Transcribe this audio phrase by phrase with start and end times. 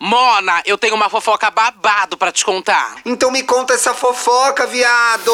[0.00, 2.98] Mona, eu tenho uma fofoca babado pra te contar.
[3.04, 5.32] Então me conta essa fofoca, viado!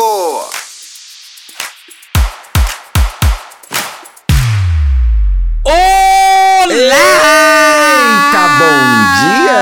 [5.66, 6.78] Eita,
[8.58, 8.80] bom
[9.20, 9.60] dia!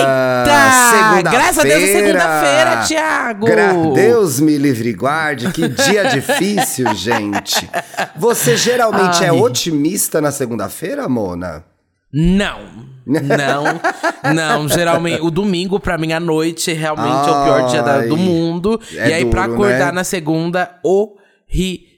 [0.00, 0.42] Eita!
[0.90, 1.30] Segunda-feira.
[1.30, 3.46] Graças a Deus é segunda-feira, Thiago!
[3.46, 7.70] Gra Deus me livre e guarde, que dia difícil, gente.
[8.16, 9.28] Você geralmente Ai.
[9.28, 11.64] é otimista na segunda-feira, Mona?
[12.12, 12.58] Não.
[13.04, 13.64] Não,
[14.34, 18.14] não, geralmente, o domingo pra mim à noite realmente é o pior dia da- do
[18.14, 18.80] Ai, mundo.
[18.96, 19.92] é e aí pra duro, acordar né?
[19.92, 21.91] na segunda, horrível.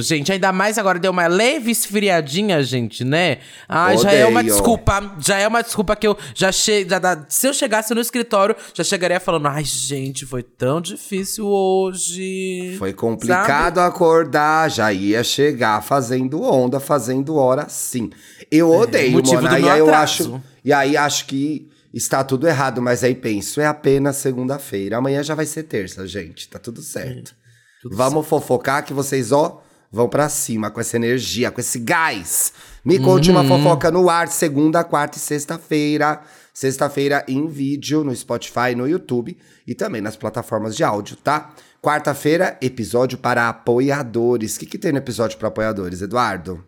[0.00, 3.38] Gente, ainda mais agora deu uma leve esfriadinha, gente, né?
[3.66, 4.54] Ah, já é uma Odeio.
[4.54, 6.98] desculpa, já é uma desculpa que eu já cheguei,
[7.30, 12.76] se eu chegasse no escritório, já chegaria falando, ai gente, foi tão difícil hoje.
[12.78, 18.10] Foi complicado acordar, já ia chegar fazendo onda, fazendo hora sim.
[18.50, 19.58] Eu odeio, É, motivo Mona.
[19.58, 23.60] do E aí eu acho, e aí acho que está tudo errado, mas aí penso,
[23.62, 24.98] é apenas segunda-feira.
[24.98, 27.34] Amanhã já vai ser terça, gente, tá tudo certo.
[27.90, 32.52] Vamos fofocar que vocês, ó, vão pra cima com essa energia, com esse gás.
[32.84, 33.36] Me conte Uhum.
[33.40, 36.20] uma fofoca no ar, segunda, quarta e sexta-feira.
[36.52, 41.50] Sexta-feira em vídeo no Spotify, no YouTube e também nas plataformas de áudio, tá?
[41.82, 44.56] Quarta-feira, episódio para apoiadores.
[44.56, 46.64] O que, que tem no episódio para apoiadores, Eduardo?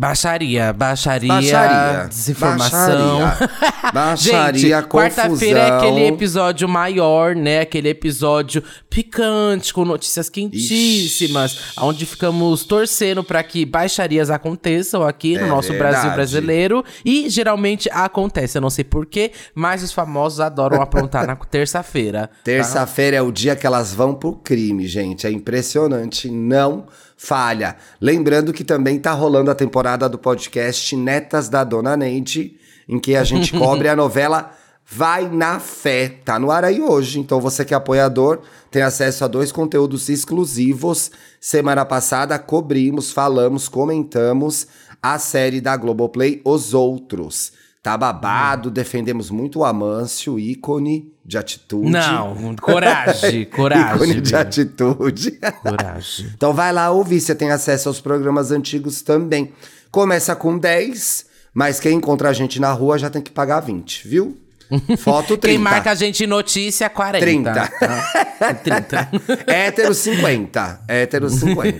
[0.00, 2.06] Baixaria, baixaria, Baixaria.
[2.08, 3.18] desinformação.
[3.18, 3.50] Baixaria.
[3.92, 7.62] Baixaria, Gente, quarta-feira é aquele episódio maior, né?
[7.62, 15.46] Aquele episódio picante, com notícias quentíssimas, onde ficamos torcendo para que baixarias aconteçam aqui no
[15.46, 15.94] É nosso verdade.
[15.94, 16.84] Brasil brasileiro.
[17.04, 22.28] E geralmente acontece, eu não sei porquê, mas os famosos adoram aprontar na terça-feira.
[22.28, 22.34] tá?
[22.44, 25.26] Terça-feira é o dia que elas vão pro crime, gente.
[25.26, 26.86] É impressionante, não
[27.18, 27.76] falha.
[28.00, 32.56] Lembrando que também tá rolando a temporada do podcast Netas da Dona Neide,
[32.88, 34.52] em que a gente cobre a novela
[34.90, 36.08] Vai na Fé.
[36.24, 37.18] Tá no ar aí hoje.
[37.18, 41.10] Então você que é apoiador tem acesso a dois conteúdos exclusivos.
[41.38, 44.66] Semana passada cobrimos, falamos, comentamos
[45.02, 47.52] a série da Globoplay Os Outros.
[47.82, 51.90] Tá babado, defendemos muito o Amâncio, ícone de atitude.
[51.90, 53.94] Não, coragem, coragem.
[53.94, 55.38] ícone de atitude.
[55.62, 56.26] Coragem.
[56.34, 59.52] então vai lá ouvir, você tem acesso aos programas antigos também.
[59.90, 64.08] Começa com 10, mas quem encontra a gente na rua já tem que pagar 20,
[64.08, 64.36] viu?
[64.98, 65.40] Foto 30.
[65.48, 67.24] Quem marca a gente em notícia, 40.
[67.24, 67.52] 30.
[67.52, 68.54] tá?
[68.54, 69.08] 30.
[69.46, 70.80] Hétero 50.
[70.86, 71.78] Hétero 50.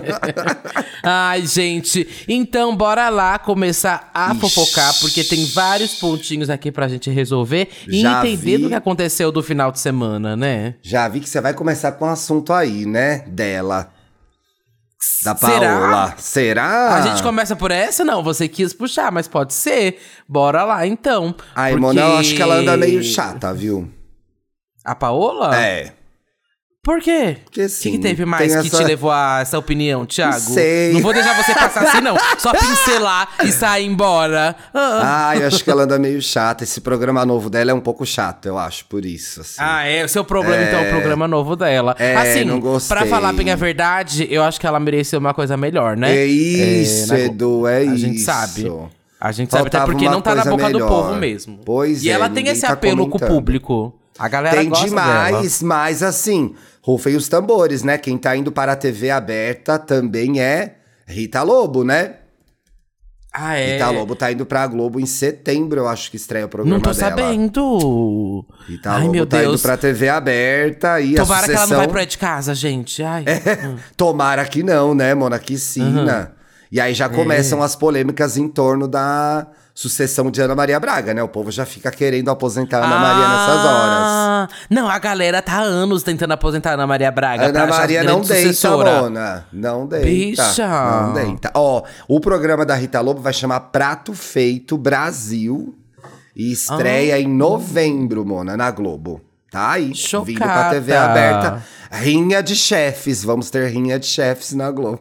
[1.02, 2.06] Ai, gente.
[2.28, 4.40] Então, bora lá começar a Ixi.
[4.40, 8.62] fofocar, porque tem vários pontinhos aqui pra gente resolver e Já entender vi.
[8.64, 10.74] do que aconteceu do final de semana, né?
[10.82, 13.24] Já vi que você vai começar com um assunto aí, né?
[13.28, 13.92] Dela.
[15.24, 15.60] Da Será?
[15.60, 16.14] Paola.
[16.18, 16.94] Será?
[16.94, 18.04] A gente começa por essa?
[18.04, 20.00] Não, você quis puxar, mas pode ser.
[20.28, 21.34] Bora lá, então.
[21.54, 21.80] Ai, porque...
[21.86, 23.90] Mona, eu acho que ela anda meio chata, viu?
[24.84, 25.56] A Paola?
[25.58, 25.92] É.
[26.82, 27.36] Por quê?
[27.44, 30.40] Porque, O que, que teve mais que essa- te levou a essa opinião, Thiago?
[30.40, 30.94] sei.
[30.94, 32.16] Não vou deixar você passar assim, não.
[32.38, 34.56] Só pincelar e sair embora.
[34.72, 36.64] Ah, Ah, eu acho que ela anda meio chata.
[36.64, 39.42] Esse programa novo dela é um pouco chato, eu acho, por isso.
[39.42, 39.56] Assim.
[39.58, 40.06] Ah, é.
[40.06, 41.94] O seu problema, então, é o programa novo dela.
[41.98, 42.96] É, assim, não gostei.
[42.96, 46.16] pra falar bem a verdade, eu acho que ela merecia uma coisa melhor, né?
[46.16, 47.92] É isso, É, Edu, é isso.
[47.92, 48.72] A gente sabe.
[49.20, 50.88] A gente sabe, até Faltava porque não tá na boca do melhor.
[50.88, 51.60] povo mesmo.
[51.62, 53.28] Pois e é, ela tem esse tá apelo com o comentando.
[53.28, 53.94] público.
[54.18, 57.96] A galera Tem gosta demais, mas assim, rufem os tambores, né?
[57.96, 60.76] Quem tá indo para a TV aberta também é
[61.06, 62.02] Rita Lobo, né?
[62.04, 62.20] dela.
[63.32, 63.74] Ah, é?
[63.74, 66.82] Rita Lobo tá indo pra Globo em setembro, eu acho que estreia o programa Não
[66.82, 67.10] tô dela.
[67.10, 68.44] sabendo.
[68.66, 69.52] Rita Ai, Lobo meu tá Deus.
[69.54, 71.68] indo pra TV aberta e Tomara a que ela sucessão...
[71.68, 73.02] não vai pro é de casa, gente.
[73.02, 73.24] Ai.
[73.64, 73.76] hum.
[73.96, 75.38] Tomara que não, né, Mona?
[75.38, 76.34] Que sina.
[76.72, 76.94] E aí É.
[76.94, 81.22] já começam as polêmicas em torno da sucessão de Ana Maria Braga, né?
[81.22, 84.04] O povo já fica querendo aposentar a Ana Maria nessas horas.
[84.06, 87.46] Ah, Não, a galera tá há anos tentando aposentar a Ana Maria Braga.
[87.46, 89.02] Ana Maria não deita, sucessora.
[89.02, 89.46] Mona.
[89.52, 90.06] Não deita.
[90.06, 90.66] Bicha.
[90.68, 91.50] Não deita.
[91.54, 95.74] Ó, o programa da Rita Lobo vai chamar Prato Feito Brasil
[96.36, 97.20] e estreia Ah.
[97.20, 99.20] em novembro, Mona, na Globo.
[99.50, 99.92] Tá aí,
[100.24, 101.10] vindo pra TV Chocada.
[101.10, 101.62] aberta.
[101.90, 105.00] Rinha de chefes, vamos ter rinha de chefes na Globo.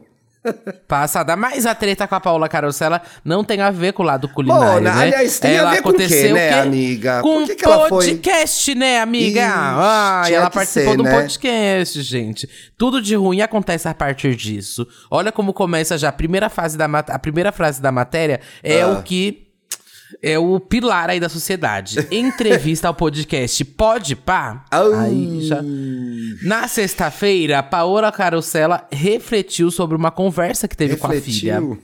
[0.88, 4.28] Passada, mas a treta com a Paula Carosella não tem a ver com o lado
[4.30, 5.02] culinário, Mona, né?
[5.04, 7.22] aliás, tem a ela ver com o quê, né, amiga?
[7.22, 9.42] Com que que ela foi- podcast, né, amiga?
[9.42, 11.12] Ixi, ah, e ela participou ser, do né?
[11.22, 12.50] podcast, gente.
[12.78, 14.88] Tudo de ruim acontece a partir disso.
[15.12, 18.82] Olha como começa já a primeira fase da mat- a primeira frase da matéria é
[18.82, 18.88] Ah.
[18.88, 19.49] o que
[20.22, 22.06] é o pilar aí da sociedade.
[22.12, 24.66] Entrevista ao podcast Pode Pá.
[24.72, 25.62] Aí já
[26.44, 31.60] na sexta-feira, Paola Carosella refletiu sobre uma conversa que teve com a filha.
[31.60, 31.82] Refletiu.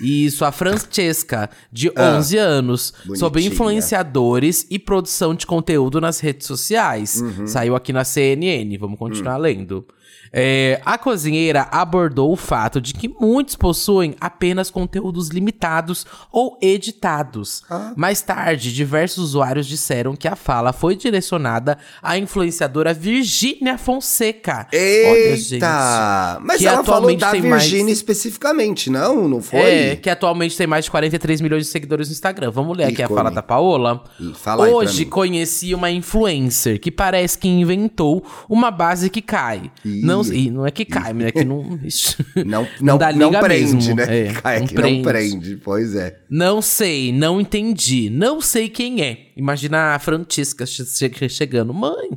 [0.00, 3.52] Isso, a Francesca, de Ah, 11 anos, sobre bonitinha.
[3.52, 7.20] influenciadores e produção de conteúdo nas redes sociais.
[7.20, 7.46] Uhum.
[7.46, 9.86] Saiu aqui na CNN, vamos continuar lendo.
[10.32, 17.62] É, a cozinheira abordou o fato de que muitos possuem apenas conteúdos limitados ou editados.
[17.68, 17.92] Ah.
[17.96, 24.68] Mais tarde, diversos usuários disseram que a fala foi direcionada à influenciadora Virgínia Fonseca.
[24.72, 25.54] Olha, gente.
[25.54, 26.38] Eita!
[26.42, 29.28] Mas ela falou da tem mais- Virgínia especificamente, não?
[29.28, 29.58] Não foi?
[29.60, 32.50] É, que atualmente tem mais de 43 milhões de seguidores no Instagram.
[32.50, 33.16] Vamos ler aqui a Ícone.
[33.18, 34.02] fala da Paola.
[34.20, 39.70] Ih, fala Hoje conheci uma influencer que parece que inventou uma base que cai.
[39.84, 40.02] Ih.
[40.02, 41.78] Não, ih, não é que cai, é que não.
[41.84, 43.94] Ixi, Não, não, dá não liga prende, mesmo.
[43.96, 44.04] né?
[44.08, 44.26] É,
[44.56, 45.02] É, não que não prende.
[45.02, 46.18] prende, pois é.
[46.28, 49.28] Não sei, não entendi, não sei quem é.
[49.36, 51.72] Imagina a Francisca che- che- chegando.
[51.72, 52.10] Mãe,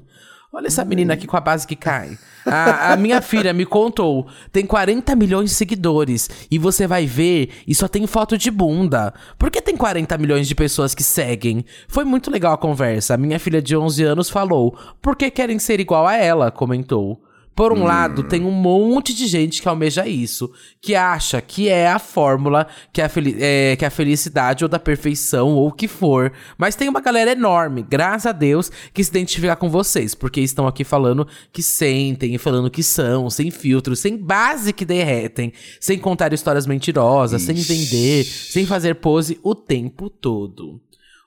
[0.52, 2.18] olha essa menina aqui com a base que cai.
[2.46, 6.30] A, a minha filha me contou, tem 40 milhões de seguidores.
[6.52, 9.14] E você vai ver e só tem foto de bunda.
[9.40, 11.64] Por que tem 40 milhões de pessoas que seguem?
[11.88, 13.14] Foi muito legal a conversa.
[13.14, 17.24] A minha filha de 11 anos falou, porque querem ser igual a ela, comentou.
[17.56, 20.52] Por um lado, tem um monte de gente que almeja isso,
[20.82, 24.70] que acha que é a fórmula, que é a, é, que é a felicidade ou
[24.70, 26.34] da perfeição ou o que for.
[26.58, 30.66] Mas tem uma galera enorme, graças a Deus, que se identifica com vocês, porque estão
[30.66, 36.00] aqui falando que sentem e falando que são, sem filtros, sem base que derretem, sem
[36.00, 40.82] contar histórias mentirosas, sem vender, sem fazer pose o tempo todo.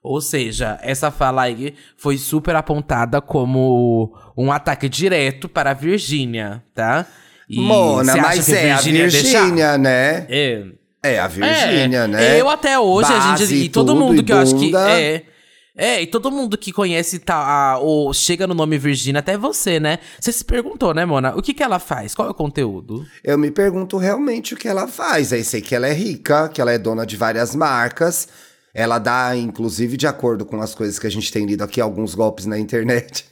[0.06, 6.62] Ou seja, essa fala aí foi super apontada como um ataque direto para a Virgínia,
[6.74, 7.04] tá?
[7.48, 8.76] E Mona, mas é a?
[8.80, 10.26] Virgínia, né?
[10.28, 10.64] É.
[11.02, 12.40] É a Virgínia, É, né?
[12.40, 13.38] Eu até hoje, a gente.
[13.40, 14.74] Base, E todo tudo, mundo que eu acho que.
[14.76, 15.22] É.
[15.78, 19.78] É, e todo mundo que conhece tá, a- ou chega no nome Virgínia, até você,
[19.78, 19.98] né?
[20.18, 21.36] Você se perguntou, né, Mona?
[21.36, 22.14] O que que ela faz?
[22.14, 23.04] Qual é o conteúdo?
[23.22, 25.34] Eu me pergunto realmente o que ela faz.
[25.34, 28.26] Aí sei que ela é rica, que ela é dona de várias marcas.
[28.78, 32.14] Ela dá, inclusive, de acordo com as coisas que a gente tem lido aqui, alguns
[32.14, 33.25] golpes na internet.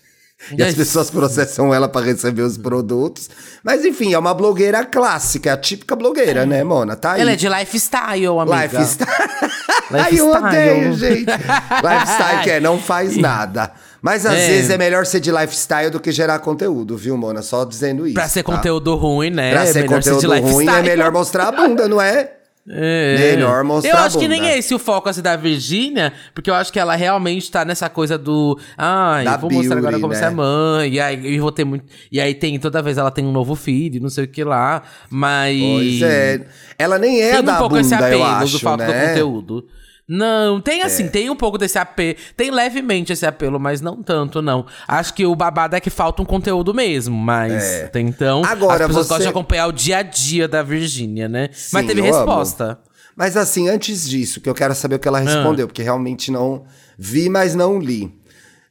[0.56, 3.28] E as pessoas processam ela para receber os produtos.
[3.62, 6.96] Mas enfim, é uma blogueira clássica, é a típica blogueira, né, Mona?
[6.96, 7.20] Tá aí.
[7.20, 8.62] Ela é de lifestyle, amiga.
[8.62, 9.10] Lifestyle.
[9.92, 11.26] Ai, eu odeio, gente.
[11.30, 13.70] Lifestyle que é, não faz nada.
[14.00, 14.46] Mas às É.
[14.48, 17.42] vezes é melhor ser de lifestyle do que gerar conteúdo, viu, Mona?
[17.42, 18.14] Só dizendo isso.
[18.14, 18.52] Pra ser tá?
[18.52, 19.50] conteúdo ruim, né?
[19.52, 20.82] Pra é ser melhor conteúdo de ruim é lifestyle.
[20.88, 22.32] melhor mostrar a bunda, não é?
[22.68, 23.16] É.
[23.18, 26.54] Melhor mostrar Eu acho que nem é esse o foco assim, da Virgínia, porque eu
[26.54, 28.58] acho que ela realmente tá nessa coisa do.
[28.76, 30.18] Ai, Da vou mostrar agora beauty, como né?
[30.18, 30.92] você é mãe.
[30.94, 31.84] E aí eu vou ter muito.
[32.10, 34.82] E aí tem, toda vez ela tem um novo filho, não sei o que lá.
[35.10, 35.60] Mas.
[35.60, 36.46] Pois é.
[36.78, 38.92] Ela nem é Tem da um pouco bunda, esse apelo eu acho, do falta né?
[38.92, 39.66] do conteúdo.
[40.08, 40.84] Não, tem É.
[40.84, 42.16] assim, tem um pouco desse apelo.
[42.36, 44.66] Tem levemente esse apelo, mas não tanto, não.
[44.86, 47.90] Acho que o babado é que falta um conteúdo mesmo, mas É.
[47.96, 48.42] então.
[48.44, 51.48] Agora, as pessoas você- gostam de acompanhar o dia a dia da Virgínia, né?
[51.72, 52.16] mas Sim, teve eu amo.
[52.16, 52.78] resposta.
[53.16, 55.22] Mas assim, antes disso, que eu quero saber o que ela Ah.
[55.22, 56.64] respondeu, porque realmente não
[56.98, 58.12] vi, mas não li.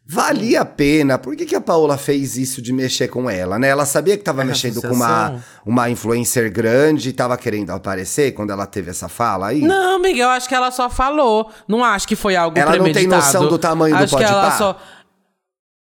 [0.06, 1.18] Valia a pena?
[1.18, 3.70] Por que, que a Paola fez isso de mexer com ela, né?
[3.70, 8.34] Ela sabia que tava É, mexendo com uma, uma influencer grande e tava querendo aparecer
[8.34, 9.62] quando ela teve essa fala aí?
[9.62, 11.50] Não, Miguel, acho que ela só falou.
[11.70, 13.24] Não acho que foi algo Ela não tem premeditado.
[13.26, 14.78] noção do tamanho do acho que ela só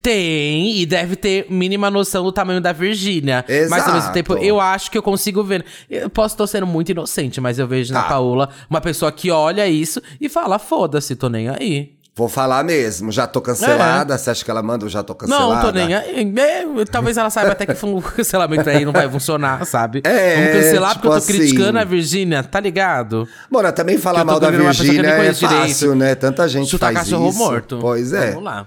[0.03, 3.45] tem e deve ter mínima noção do tamanho da Virgínia.
[3.69, 5.65] Mas ao mesmo tempo, eu acho que eu consigo ver.
[5.89, 8.09] Eu posso estar sendo muito inocente, mas eu vejo na Tá.
[8.09, 12.00] Paola uma pessoa que olha isso e fala: foda-se, tô nem aí.
[12.15, 14.19] Vou falar mesmo, já tô cancelada.
[14.19, 14.85] Você acha que ela manda?
[14.85, 15.45] Eu já tô cancelada.
[15.53, 15.55] É.
[15.55, 16.35] Não, tô nem aí.
[16.39, 20.03] É, talvez ela saiba até que um cancelamento aí não vai funcionar, sabe?
[20.05, 21.33] É, Vamos cancelar tipo porque eu tô assim.
[21.33, 23.27] criticando a Virgínia, tá ligado?
[23.51, 25.69] Bora, também falar mal da Virgínia é conheço direito.
[25.69, 26.15] fácil, né?
[26.15, 27.39] Tanta gente Chutar faz cachorro isso.
[27.39, 27.79] morto.
[27.81, 28.31] Pois é.
[28.31, 28.67] Vamos lá.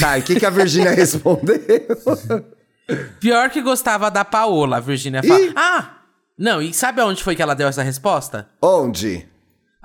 [0.00, 1.60] Tá, e o que, que a Virgínia respondeu?
[3.20, 5.40] Pior que gostava da Paola, a Virgínia fala.
[5.40, 5.52] Ih!
[5.56, 5.90] Ah!
[6.38, 8.46] Não, e sabe aonde foi que ela deu essa resposta?
[8.62, 9.26] Onde?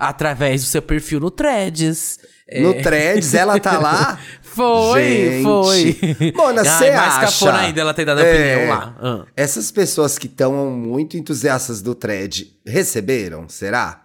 [0.10, 2.20] Através do seu perfil no Threads.
[2.48, 4.20] É, No Threads, ela tá lá?
[4.42, 5.44] Foi, Gente.
[5.44, 6.34] foi.
[6.36, 7.22] Mona, você mais acha...
[7.22, 8.96] cafona ainda ela ter dado É, opinião lá.
[9.02, 9.26] Ah.
[9.38, 13.48] Essas pessoas que estão muito entusiastas do Thread, receberam?
[13.48, 14.02] Será?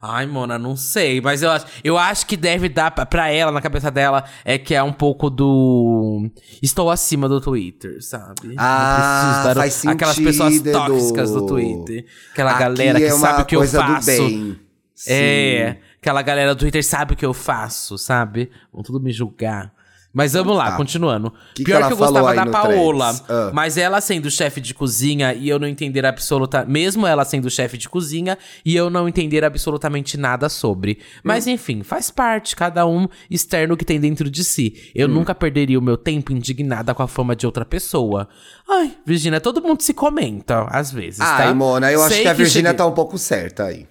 [0.00, 3.60] Ai, Mona, não sei, mas eu acho, eu acho que deve dar pra- ela, na
[3.60, 6.30] cabeça dela, é que é um pouco do.
[6.62, 8.54] Estou acima do Twitter, sabe?
[8.56, 11.46] Ah, dar o- faz Aquelas pessoas sentido, tóxicas do.
[11.46, 12.06] Twitter.
[12.32, 14.06] Aquela Aqui galera que é sabe o que eu faço.
[14.06, 14.60] do bem.
[15.06, 18.50] É, aquela galera do Twitter sabe o que eu faço, sabe?
[18.72, 19.74] Vão tudo me julgar.
[20.14, 20.76] Mas vamos lá, Tá.
[20.78, 21.30] continuando.
[21.54, 23.14] Que que Pior ela que eu gostava da Paola?
[23.28, 23.50] Ah.
[23.52, 27.76] mas ela sendo chefe de cozinha e eu não entender absoluta, mesmo ela sendo chefe
[27.76, 31.00] de cozinha e eu não entender absolutamente nada sobre.
[31.22, 31.50] Mas Hum.
[31.50, 34.72] enfim, faz parte cada um externo que tem dentro de si.
[34.74, 34.90] Hum.
[34.94, 38.26] Eu nunca perderia o meu tempo indignada com a fama de outra pessoa.
[38.66, 41.48] Ai, Virginia, todo mundo se comenta às vezes, tá?
[41.48, 43.86] Ai, Mona, eu acho Sei que a Virgínia cheguei- tá um pouco certa aí.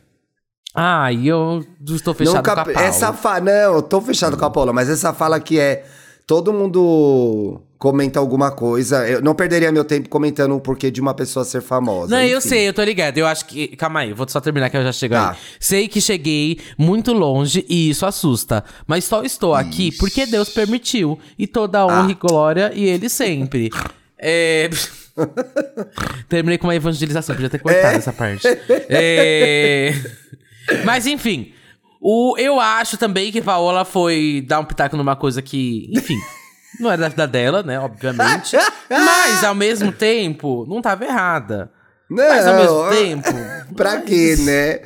[0.76, 2.82] Ai, eu estou fechado Nunca- com a Paula.
[2.82, 3.40] Essa fa...
[3.40, 5.86] Não, eu tô fechado com a Paula, mas essa fala que é.
[6.28, 9.08] Todo mundo comenta alguma coisa.
[9.08, 12.16] Eu não perderia meu tempo comentando o porquê de uma pessoa ser famosa.
[12.16, 12.50] Não, eu enfim.
[12.50, 13.18] sei, eu tô ligado.
[13.20, 13.68] Eu acho que.
[13.78, 15.32] Calma aí, vou só terminar que eu já chego Tá.
[15.32, 15.38] aí.
[15.60, 18.64] Sei que cheguei muito longe e isso assusta.
[18.88, 21.20] Mas só estou aqui porque Deus permitiu.
[21.38, 22.12] E toda honra Ah.
[22.12, 23.70] e glória e Ele sempre.
[24.18, 24.68] É.
[26.28, 28.48] Terminei com uma evangelização, podia ter cortado essa parte.
[28.90, 29.94] É...
[30.84, 31.54] Mas enfim.
[32.02, 36.18] O, eu acho também que Paola foi dar um pitaco numa coisa que, enfim,
[36.80, 37.80] não era da vida dela, né?
[37.80, 38.56] Obviamente.
[38.90, 41.72] Mas, ao mesmo tempo, não tava errada.
[42.10, 43.74] Não, Mas ao mesmo tempo.
[43.76, 44.82] pra quê, né?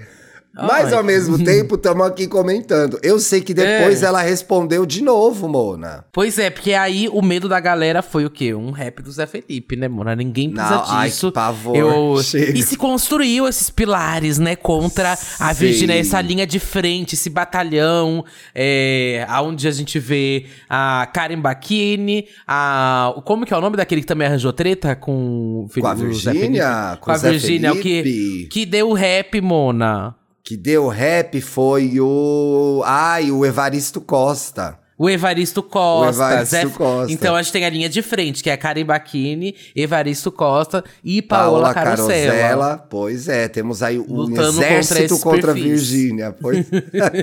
[0.68, 0.94] Mas Ai.
[0.94, 3.00] ao mesmo tempo, estamos aqui comentando.
[3.04, 4.06] Eu sei que depois É.
[4.06, 6.06] ela respondeu de novo, Mona.
[6.12, 8.54] Pois é, porque aí o medo da galera foi o quê?
[8.54, 10.14] Um rap do Zé Felipe, né, mano?
[10.16, 11.28] Ninguém precisa Não, ai, disso.
[11.28, 11.76] que pavor.
[11.76, 12.16] Eu...
[12.56, 15.54] E se construiu esses pilares, né, contra a.
[15.54, 18.24] Virgínia, essa linha de frente, esse batalhão,
[18.56, 23.14] é, onde a gente vê a Karen Bacchini, a...
[23.26, 26.98] Como que é o nome daquele que também arranjou treta com Com a Virgínia?
[27.00, 30.16] Com Com a Virgínia, o que, que deu o rap, Mona.
[30.44, 32.82] Que deu rap foi o.
[32.86, 34.80] Ai, o Evaristo Costa.
[35.00, 36.22] O Evaristo Costa.
[36.22, 37.14] O Evaristo Zé- Costa.
[37.14, 40.84] Então a gente tem a linha de frente, que é a Karen Bacchini, Evaristo Costa
[41.02, 42.86] e Paola, Carosella.
[42.90, 45.54] Pois é, temos aí um Lutando exército contra, a.
[45.54, 46.36] Virgínia.
[46.38, 46.66] Pois...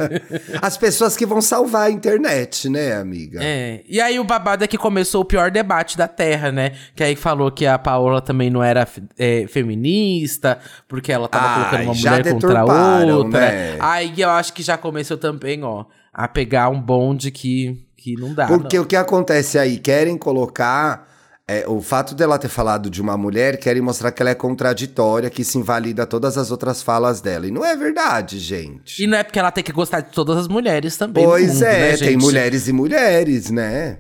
[0.63, 3.41] As pessoas que vão salvar a internet, né, amiga?
[3.43, 3.83] É.
[3.87, 6.73] E aí o babado é que começou o pior debate da Terra, né?
[6.95, 11.55] Que aí falou que a Paola também não era é, feminista, porque ela tava Ai,
[11.57, 12.65] colocando uma mulher contra
[13.15, 13.41] outra.
[13.41, 13.77] né?
[13.81, 15.85] Aí eu acho que já começou também, ó,
[16.17, 18.47] a pegar um bonde que, que não dá.
[18.47, 18.85] Porque não.
[18.85, 19.77] o que acontece aí?
[19.77, 21.07] Querem colocar.
[21.47, 25.29] é, o fato dela ter falado de uma mulher, querem mostrar que ela é contraditória,
[25.29, 27.47] que se invalida todas as outras falas dela.
[27.47, 29.05] E não é verdade, gente.
[29.05, 31.23] E não é porque ela tem que gostar de todas as mulheres também.
[31.23, 33.99] Pois mundo, é, né, tem mulheres e mulheres, né?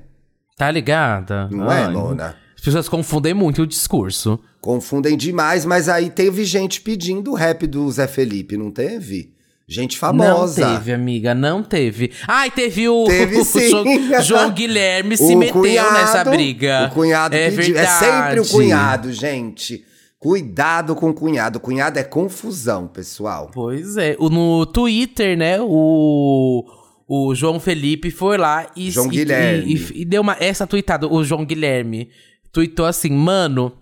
[0.56, 1.48] Tá ligada?
[1.50, 2.34] Não é, Ai, Mona?
[2.56, 4.40] As pessoas confundem muito o discurso.
[4.58, 9.35] Confundem demais, mas aí teve gente pedindo o rap do Zé Felipe, não teve?
[9.68, 10.64] Gente famosa.
[10.64, 12.12] Não teve, amiga, não teve.
[12.28, 13.44] Ai, teve o, Teve o.
[13.44, 16.88] João, João Guilherme se O meteu cunhado- nessa briga.
[16.90, 17.74] O cunhado é pediu.
[17.74, 17.86] Verdade.
[17.86, 19.84] É sempre o cunhado, gente.
[20.18, 21.58] Cuidado com o cunhado.
[21.58, 23.50] O cunhado é confusão, pessoal.
[23.52, 24.14] Pois é.
[24.18, 26.64] O, no Twitter, né, o,
[27.08, 28.90] o João Felipe foi lá e...
[28.90, 29.74] João e- Guilherme.
[29.74, 32.08] E, e deu uma, essa tweetada, o João Guilherme
[32.52, 33.72] tweetou assim, mano...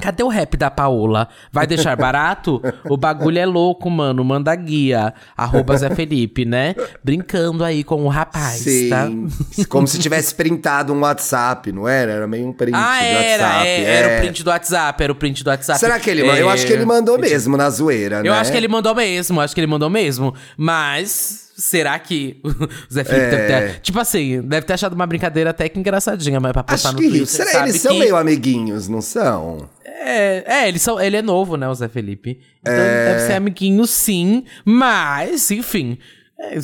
[0.00, 1.28] Cadê o rap da Paola?
[1.52, 2.62] Vai deixar barato?
[2.88, 4.24] o bagulho é louco, mano.
[4.24, 5.12] Manda guia.
[5.36, 6.74] Arroba Zé Felipe, né?
[7.04, 9.06] Brincando aí com o rapaz, tá?
[9.06, 9.28] Sim.
[9.68, 12.10] Como se tivesse printado um WhatsApp, não era?
[12.12, 13.66] Era meio um print Ah, do era, WhatsApp.
[13.68, 15.78] é, era o print do WhatsApp, era o print do WhatsApp.
[15.78, 16.38] Será que ele mandou?
[16.38, 18.28] Eu É, acho que ele mandou mesmo na zoeira, né?
[18.30, 20.34] Eu acho que ele mandou mesmo, acho que ele mandou mesmo.
[20.56, 23.30] Mas, será que o Zé Felipe É.
[23.30, 23.80] deve ter...
[23.80, 27.02] Tipo assim, deve ter achado uma brincadeira até que engraçadinha, mas pra postar Acho no
[27.02, 29.68] que Twitter, será, sabe eles são que- meio amiguinhos, não são?
[29.84, 32.40] É, é eles são, ele é novo, né, o Zé Felipe.
[32.60, 35.96] Então ele deve ser amiguinho sim, mas, enfim...
[36.38, 36.56] é,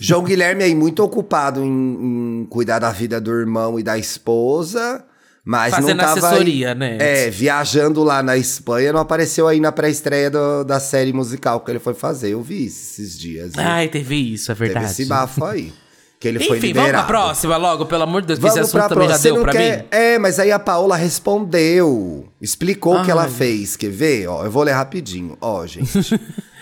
[0.00, 5.04] João Guilherme aí muito ocupado em, em cuidar da vida do irmão e da esposa,
[5.44, 6.96] mas Fazendo não tava assessoria, aí, né?
[7.00, 10.30] É, viajando lá na Espanha, não apareceu aí na pré-estreia
[10.64, 12.30] da série musical que ele foi fazer.
[12.30, 13.52] Eu vi esses dias.
[13.54, 13.62] viu?
[13.64, 14.92] Ai, teve isso, é Teve verdade.
[14.92, 15.72] esse bafo aí.
[16.18, 16.92] Que ele foi Enfim, liberado.
[16.92, 19.14] vamos pra próxima logo, pelo amor de Deus, que esse Vamos assunto pra também já
[19.14, 19.30] próxima.
[19.30, 19.78] Você deu pra quer...
[19.78, 19.84] mim.
[19.90, 22.28] É, mas aí a Paola respondeu.
[22.42, 23.30] Explicou o que ela Ai.
[23.30, 23.74] fez.
[23.74, 24.26] Quer ver?
[24.28, 25.38] Ó, eu vou ler rapidinho.
[25.40, 25.88] Ó, gente.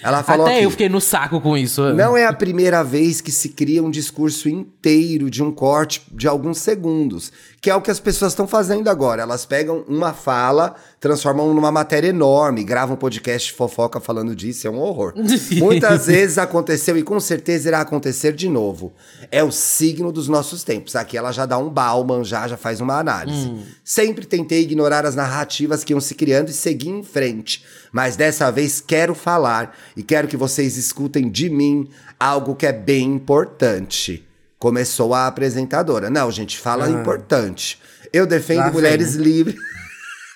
[0.00, 0.64] Ela falou Até aqui.
[0.64, 1.82] eu fiquei no saco com isso.
[1.92, 6.28] Não é a primeira vez que se cria um discurso inteiro de um corte de
[6.28, 9.22] alguns segundos, que é o que as pessoas estão fazendo agora.
[9.22, 14.70] Elas pegam uma fala, transformam numa matéria enorme, gravam um podcast fofoca falando disso, é
[14.70, 15.12] um horror.
[15.58, 18.92] Muitas vezes aconteceu e com certeza irá acontecer de novo.
[19.30, 20.94] É o signo dos nossos tempos.
[20.94, 23.52] Aqui ela já dá um Bauman, já, já faz uma análise.
[23.82, 27.64] Sempre tentei ignorar as narrativas que iam se criando e seguir em frente.
[27.90, 31.88] Mas dessa vez quero falar e quero que vocês escutem de mim
[32.20, 34.27] algo que é bem importante.
[34.58, 36.10] Começou a apresentadora.
[36.10, 37.80] Não, gente, fala importante.
[38.12, 39.56] Eu defendo Lá mulheres livres.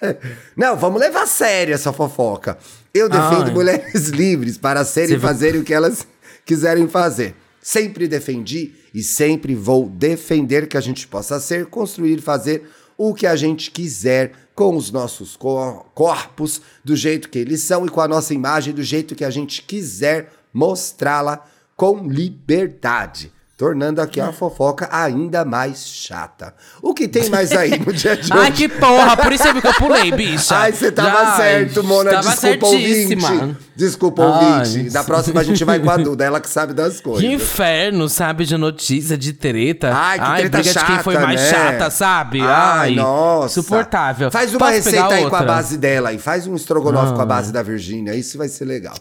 [0.56, 2.58] Não, vamos levar a sério essa fofoca.
[2.92, 3.50] Eu defendo Ai.
[3.52, 6.06] mulheres livres para serem Você e vai- fazerem o que elas
[6.44, 7.34] quiserem fazer.
[7.60, 13.14] Sempre defendi e sempre vou defender que a gente possa ser, construir e fazer o
[13.14, 17.88] que a gente quiser com os nossos cor- corpos, do jeito que eles são e
[17.88, 23.32] com a nossa imagem, do jeito que a gente quiser mostrá-la com liberdade.
[23.62, 26.52] Tornando aqui a fofoca ainda mais chata.
[26.82, 28.42] O que tem mais aí no dia de hoje?
[28.42, 30.56] Ai, que porra, por isso que eu pulei, bicha.
[30.56, 32.10] Ai, você tava Ai, certo, Mona.
[32.10, 33.30] Tava Desculpa, certíssima.
[33.30, 33.56] ouvinte.
[33.76, 34.90] Desculpa, Ai, ouvinte.
[34.90, 37.22] Da próxima a gente vai com a Duda, ela que sabe das Que coisas.
[37.22, 39.92] inferno, sabe, de notícia, de treta.
[39.94, 41.48] Ai, que treta briga de quem foi chata, mais né?
[41.50, 42.40] chata, sabe?
[42.42, 43.62] Ai, nossa.
[43.62, 44.28] Suportável.
[44.32, 45.42] Faz uma Posso receita aí com a outra?
[45.44, 46.18] base dela aí.
[46.18, 47.14] Faz um estrogonofe Ah.
[47.14, 48.12] com a base da Virgínia.
[48.12, 48.96] Isso vai ser legal.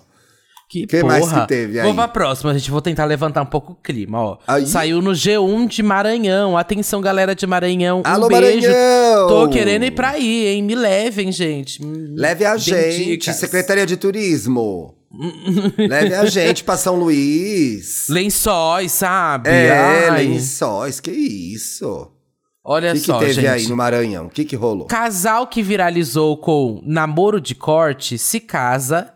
[0.71, 1.19] Que, Que porra.
[1.19, 1.85] mais que teve aí?
[1.85, 2.71] Vou pra próxima, gente.
[2.71, 4.37] Vou tentar levantar um pouco o clima, ó.
[4.47, 4.65] Aí.
[4.65, 6.57] Saiu no G1 de Maranhão.
[6.57, 8.01] Atenção, galera de Maranhão.
[8.05, 8.69] Alô, um beijo.
[8.69, 9.27] Maranhão!
[9.27, 10.63] Tô querendo ir pra aí, hein?
[10.63, 11.83] Me levem, gente.
[11.83, 13.35] Me Leve a gente, dicas.
[13.35, 14.95] Secretaria de Turismo.
[15.77, 18.07] Leve a gente pra São Luís.
[18.09, 19.49] Lençóis, sabe?
[19.49, 20.25] É, Ai.
[20.25, 22.09] lençóis, que isso?
[22.63, 23.47] Olha O que, que só, teve gente.
[23.47, 24.27] aí no Maranhão?
[24.27, 24.85] O que que rolou?
[24.87, 29.11] Casal que viralizou com namoro de corte se casa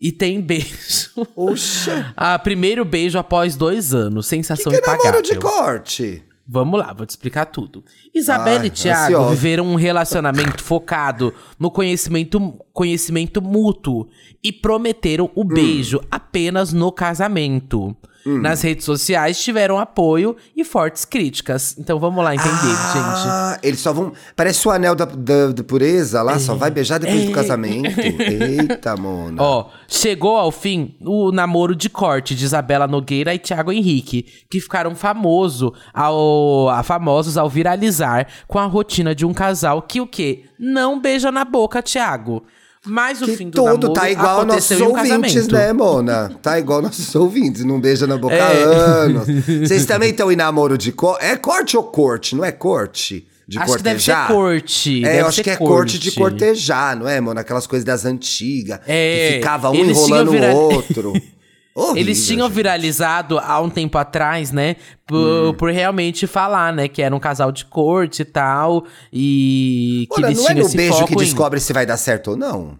[0.00, 1.10] e tem beijo.
[1.36, 4.26] Oxa, ah, primeiro beijo após dois anos.
[4.26, 5.04] que, Sensação que é impagável.
[5.12, 6.22] namoro de corte?
[6.52, 7.84] Vamos lá, vou te explicar tudo.
[8.12, 9.30] Isabela Ai, e Thiago ansiosa.
[9.30, 12.40] viveram um relacionamento focado no conhecimento,
[12.72, 14.08] conhecimento mútuo
[14.42, 15.30] e prometeram Hum.
[15.42, 17.94] o beijo apenas no casamento.
[18.24, 21.76] Nas redes sociais tiveram apoio e fortes críticas.
[21.78, 23.26] Então vamos lá entender, gente.
[23.26, 24.12] Ah, eles só vão.
[24.36, 27.90] Parece o anel da, da, da pureza lá, só vai beijar depois do casamento.
[27.98, 29.42] Eita, Mona.
[29.42, 34.60] Ó, chegou ao fim o namoro de corte de Isabela Nogueira e Thiago Henrique, que
[34.60, 40.06] ficaram famoso ao, a famosos ao viralizar com a rotina de um casal que o
[40.06, 40.44] quê?
[40.58, 42.42] Não beija na boca, Thiago.
[42.86, 45.52] Mas o que fim do tudo, namoro tá igual nossos um ouvintes, casamento.
[45.52, 46.32] né, Mona?
[46.40, 48.62] Tá igual nossos ouvintes, não beija na boca há É.
[48.62, 49.26] anos.
[49.68, 51.24] Vocês também estão em namoro de corte?
[51.24, 52.34] É corte ou corte?
[52.34, 53.26] Não é corte?
[53.46, 54.28] De Acho que deve ser cortejar?
[54.28, 55.04] corte.
[55.04, 57.40] É, eu acho que é corte de cortejar, não é, Mona?
[57.40, 58.78] Aquelas coisas das antigas.
[58.86, 61.12] É, que ficava um enrolando vira- o outro.
[61.74, 62.56] Horrível, Eles tinham gente.
[62.56, 64.76] viralizado há um tempo atrás, né?
[65.06, 66.88] Por, por realmente falar, né?
[66.88, 68.84] Que era um casal de corte e tal.
[69.12, 71.86] E que Mona, eles não é tinham no esse beijo que em- descobre se vai
[71.86, 72.78] dar certo ou não?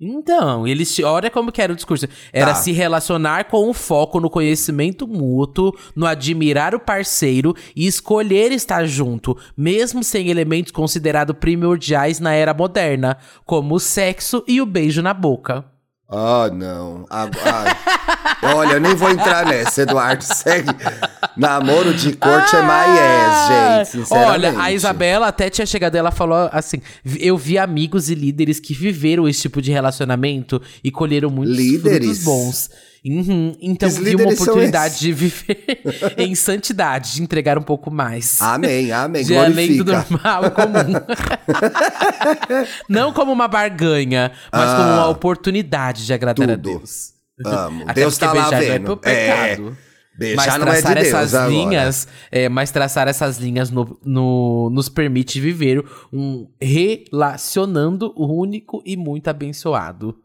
[0.00, 0.98] Então, eles.
[1.00, 2.06] Olha como que era o discurso.
[2.32, 2.54] Era Tá.
[2.56, 8.84] se relacionar com o foco no conhecimento mútuo, no admirar o parceiro e escolher estar
[8.86, 15.00] junto, mesmo sem elementos considerados primordiais na era moderna, como o sexo e o beijo
[15.00, 15.64] na boca.
[16.08, 17.06] Ah, não.
[17.10, 18.54] Ah, ah.
[18.54, 20.22] Olha, eu nem vou entrar nessa, Eduardo.
[20.22, 20.70] Segue.
[21.36, 24.30] Namoro de corte é my ass, gente, sinceramente.
[24.46, 26.80] Olha, a Isabela até tinha chegado, ela falou assim:
[27.18, 31.98] eu vi amigos e líderes que viveram esse tipo de relacionamento e colheram muitos Líderes?
[31.98, 32.70] frutos bons.
[33.06, 35.82] Uhum, Então vi uma oportunidade de viver
[36.16, 38.40] em santidade, de entregar um pouco mais.
[38.40, 39.22] Amém, amém.
[39.22, 40.16] de além do Glorifica.
[40.22, 40.94] normal comum.
[42.88, 46.56] Não como uma barganha, mas como uma oportunidade de agradar a Ah.
[46.56, 46.78] Tudo.
[46.78, 47.12] Deus.
[47.44, 47.82] Amo.
[47.86, 48.96] Até Deus tá lá é vendo.
[48.96, 49.76] pecado.
[49.90, 49.93] É.
[50.16, 51.50] Beijar Mas é de traçar Deus essas agora.
[51.50, 58.96] linhas, é, mas traçar essas linhas no, no- nos permite viver um relacionando único e
[58.96, 60.16] muito abençoado.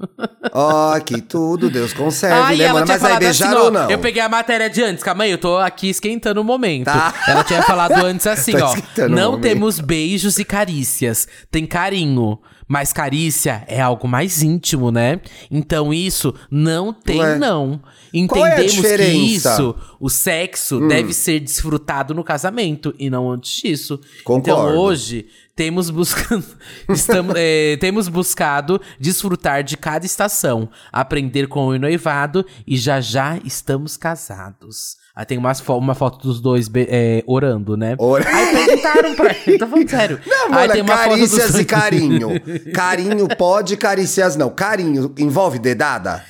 [0.54, 2.86] Ó, que tudo, Deus consegue, Ai, né, mano?
[2.88, 3.90] Mas aí beijaram assim, ou não?
[3.90, 6.86] Eu peguei a matéria de antes, calma aí, eu tô aqui esquentando o momento.
[6.86, 7.14] Tá.
[7.28, 8.74] Ela tinha falado antes assim, ó.
[9.10, 12.40] Não temos beijos e carícias, tem carinho.
[12.70, 15.20] Mas carícia é algo mais íntimo, né?
[15.50, 17.36] Então isso não tem, Ué.
[17.40, 17.82] não.
[18.14, 19.54] É Entendemos que diferença?
[19.54, 24.00] isso, o sexo, deve ser desfrutado no casamento e não antes disso.
[24.24, 24.52] Concordo.
[24.52, 26.46] Então hoje temos buscando,
[26.90, 33.40] estamos, é, temos buscado desfrutar de cada estação, aprender com o noivado e já já
[33.44, 34.99] estamos casados.
[35.20, 37.94] Aí tem umas fo- uma foto dos dois é, orando, né?
[38.00, 40.18] Ora- Aí perguntaram pra ele, tô falando sério.
[40.26, 42.30] Não, Aí mano, tem uma foto carícias dos- e carinho.
[42.74, 44.50] Carinho pode, carícias não.
[44.50, 46.24] Carinho envolve dedada?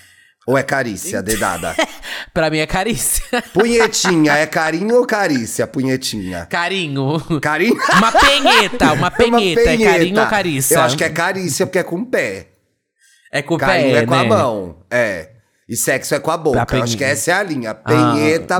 [0.47, 1.75] Ou é carícia, dedada?
[2.34, 3.43] pra mim é carícia.
[3.54, 5.67] Punhetinha, é carinho ou carícia?
[5.67, 6.47] Punhetinha.
[6.47, 7.19] Carinho.
[7.39, 7.75] Carinho?
[7.95, 9.62] Uma penheta, uma Uma penheta.
[9.69, 10.73] É carinho ou carícia?
[10.78, 12.47] Eu acho que é carícia porque é com o pé.
[13.32, 14.30] É com o Carinho pé, é com a né?
[14.30, 14.78] mão.
[14.89, 15.30] É.
[15.69, 16.82] E sexo é com a boca.
[16.82, 17.75] Acho que essa é a linha.
[17.75, 18.58] Penheta,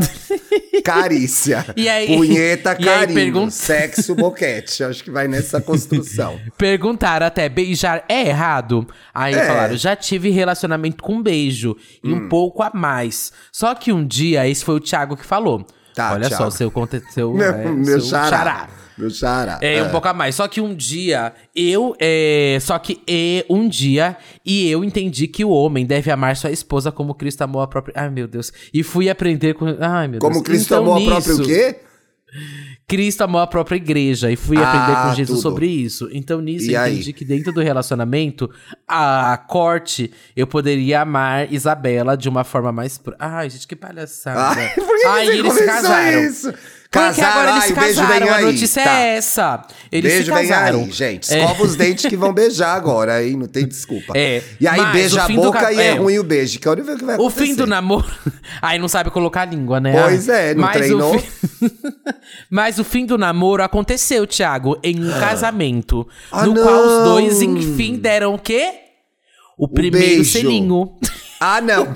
[0.84, 1.66] carícia.
[1.76, 3.16] E aí- Punheta, e aí carinho.
[3.16, 4.84] pergunta- Sexo, boquete.
[4.84, 6.40] Acho que vai nessa construção.
[6.58, 8.88] Perguntaram até, beijar é errado?
[9.14, 9.46] Aí É.
[9.46, 12.16] falaram, já tive relacionamento com beijo e Hum.
[12.26, 13.32] um pouco a mais.
[13.52, 15.66] Só que um dia, esse foi o Thiago que falou.
[15.96, 16.44] Tá, Olha Thiago.
[16.44, 18.68] só, seu, conte- seu, Meu, é, meu seu xará.
[19.00, 19.58] Meu xará.
[19.62, 20.36] É, um pouco a mais.
[20.36, 21.96] Só que um dia, eu.
[22.00, 26.52] É, só que é, um dia, e eu entendi que o homem deve amar sua
[26.52, 27.94] esposa como Cristo amou a própria.
[27.96, 28.52] Ai, meu Deus.
[28.74, 29.66] E fui aprender com.
[29.80, 30.46] Ai, meu Como Deus.
[30.46, 31.80] Cristo Então, amou a própria o nisso- quê?
[32.88, 35.50] Cristo amou a própria igreja e fui Ah, aprender com Jesus tudo.
[35.52, 36.10] sobre isso.
[36.12, 36.94] Então, nisso, E eu aí?
[36.94, 38.50] entendi que dentro do relacionamento,
[38.88, 43.00] a corte, eu poderia amar Isabela de uma forma mais.
[43.20, 44.60] Ai, gente, que palhaçada.
[44.60, 46.24] Ai, por que Ai, você eles casaram.
[46.24, 46.54] isso?
[46.92, 48.46] Porque Casaram, agora eles ai, se o beijo vem a aí.
[48.46, 49.00] notícia Tá.
[49.00, 49.62] é essa.
[49.92, 50.80] Eles beijo se vem casaram.
[50.80, 51.32] aí, gente.
[51.32, 51.38] É.
[51.40, 54.14] Escova os dentes que vão beijar agora, aí não tem desculpa.
[54.18, 55.94] É, E aí mas beija o a boca ca- e é, é.
[55.94, 56.60] ruim o beijo.
[56.60, 57.46] Quero ver o que vai O acontecer.
[57.46, 58.08] fim do namoro.
[58.60, 59.94] Aí não sabe colocar a língua, né?
[60.02, 61.20] Pois é, não Mas o treinou.
[61.20, 61.30] fim-
[62.50, 66.08] Mas o fim do namoro aconteceu, Thiago, em um casamento.
[66.32, 66.64] Ah, no não.
[66.64, 68.72] qual os dois, enfim, deram o quê?
[69.56, 70.32] O primeiro beijo.
[70.32, 70.98] selinho.
[71.40, 71.94] Ah, não.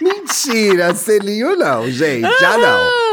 [0.00, 2.22] Mentira, selinho não, gente.
[2.40, 3.07] Já não.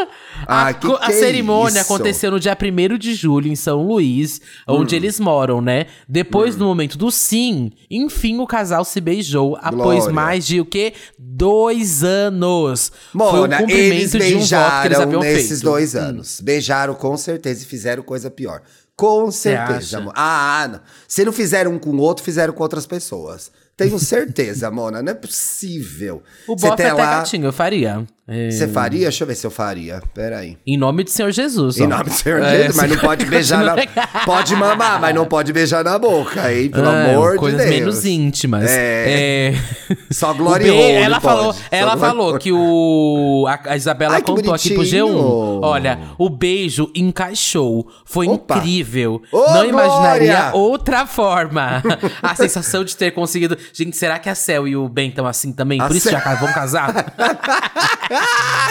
[0.47, 4.39] Ah, a que a é cerimônia aconteceu no dia 1 de julho, em São Luís,
[4.67, 4.81] Hum.
[4.81, 5.86] onde eles moram, né?
[6.08, 10.93] Depois, no momento do sim, enfim, o casal se beijou após mais de o quê?
[11.19, 12.91] Dois anos.
[13.12, 15.63] Foi o Mona, eles de um eles beijaram nesses feito.
[15.63, 15.99] dois Hum.
[15.99, 16.41] anos.
[16.41, 18.62] Beijaram com certeza e fizeram coisa pior.
[18.95, 20.13] Com certeza, amor.
[20.15, 20.79] Ah, não.
[21.08, 23.51] Se não fizeram um com o outro, fizeram com outras pessoas.
[23.75, 25.01] Tenho certeza, Mona.
[25.01, 26.23] Não é possível.
[26.47, 28.05] O bofe até lá- gatinho, eu faria.
[28.27, 29.01] É, Você faria?
[29.01, 30.01] Deixa eu ver se eu faria.
[30.11, 30.57] Peraí.
[30.65, 31.77] Em nome do Senhor Jesus.
[31.77, 31.88] Em ó.
[31.89, 33.75] nome do Senhor É, Jesus, mas não pode beijar na...
[34.25, 36.69] Pode mamar, mas não pode beijar na boca, hein?
[36.71, 37.79] Pelo Ah, amor coisas de Deus.
[37.79, 38.65] menos íntimas.
[38.71, 39.51] É.
[39.51, 39.93] É.
[40.11, 41.35] Só e be- honra ela pode.
[41.38, 45.05] falou, Só ela falou que o a, Isabela Ai, contou aqui pro bonitinho.
[45.07, 45.59] G1.
[45.61, 47.88] Olha, o beijo encaixou.
[48.05, 48.57] Foi Opa.
[48.57, 49.21] incrível.
[49.31, 50.55] Ô, Não imaginaria Glória!
[50.55, 51.83] outra forma.
[52.23, 53.55] a sensação de ter conseguido.
[53.71, 55.79] Gente, será que a Cel e o Ben estão assim também?
[55.79, 57.13] A Por isso Cel- já vão casar?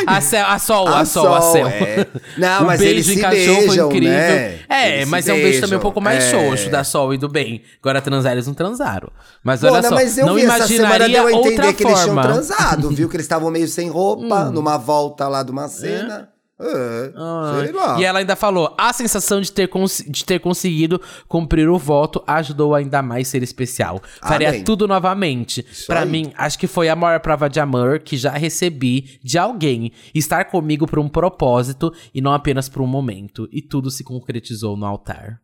[0.07, 1.69] a, Cel, a Sol, a, A Sol, a Sol, Cel.
[1.69, 2.07] é.
[2.39, 4.09] Não, o mas beijo eles se encaixou, foi beijam, incrível.
[4.11, 4.59] né?
[4.69, 6.31] É, Eles mas é um beijo também um beijam, pouco mais é.
[6.31, 7.63] xoxo da Sol e do Ben.
[7.81, 9.11] Agora transar, eles não transaram.
[9.43, 11.85] Mas olha Mona, só, mas eu não vi essa imaginaria deu a entender outra que
[11.85, 12.21] eles tinham forma.
[12.23, 12.33] Hum.
[12.35, 13.09] transado, viu?
[13.09, 16.29] Que eles estavam meio sem roupa, numa volta lá de uma cena.
[16.31, 18.01] É, sei lá.
[18.01, 19.69] E ela ainda falou: a sensação de ter,
[20.09, 24.01] de ter conseguido cumprir o voto ajudou ainda mais ser especial.
[24.23, 24.65] Faria Amém.
[24.65, 25.65] tudo novamente.
[26.03, 26.09] Aí.
[26.09, 29.93] mim, acho que foi a maior prova de amor que já recebi de alguém.
[30.15, 33.49] Estar comigo por um propósito e não apenas por um momento.
[33.53, 35.41] E tudo se concretizou no altar.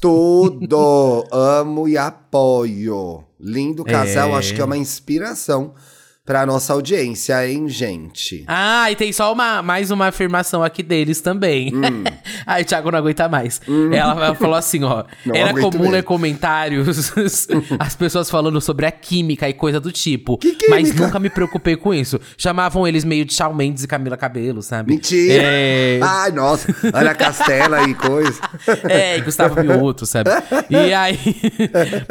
[0.00, 3.24] Tudo amo e apoio.
[3.40, 4.34] Lindo casal, É.
[4.34, 5.74] acho que é uma inspiração
[6.24, 8.44] pra nossa audiência, hein, gente?
[8.46, 11.74] Ah, e tem só uma, mais uma afirmação aqui deles também.
[11.74, 12.04] Hum.
[12.46, 13.60] Ai, Thiago não aguenta mais.
[13.92, 15.04] Ela, ela falou assim, ó.
[15.26, 15.90] Não era comum mesmo.
[15.90, 17.12] ler comentários,
[17.78, 20.38] as pessoas falando sobre a química e coisa do tipo.
[20.38, 21.06] Que Mas química?
[21.06, 22.20] nunca me preocupei com isso.
[22.36, 24.92] Chamavam eles meio de Shawn Mendes e Camila Cabelo, sabe?
[24.92, 25.42] Mentira!
[25.42, 28.40] É, Ai, nossa, Ana Castela e coisa.
[28.88, 30.30] é, e Gustavo Miuto, sabe?
[30.70, 31.18] E aí.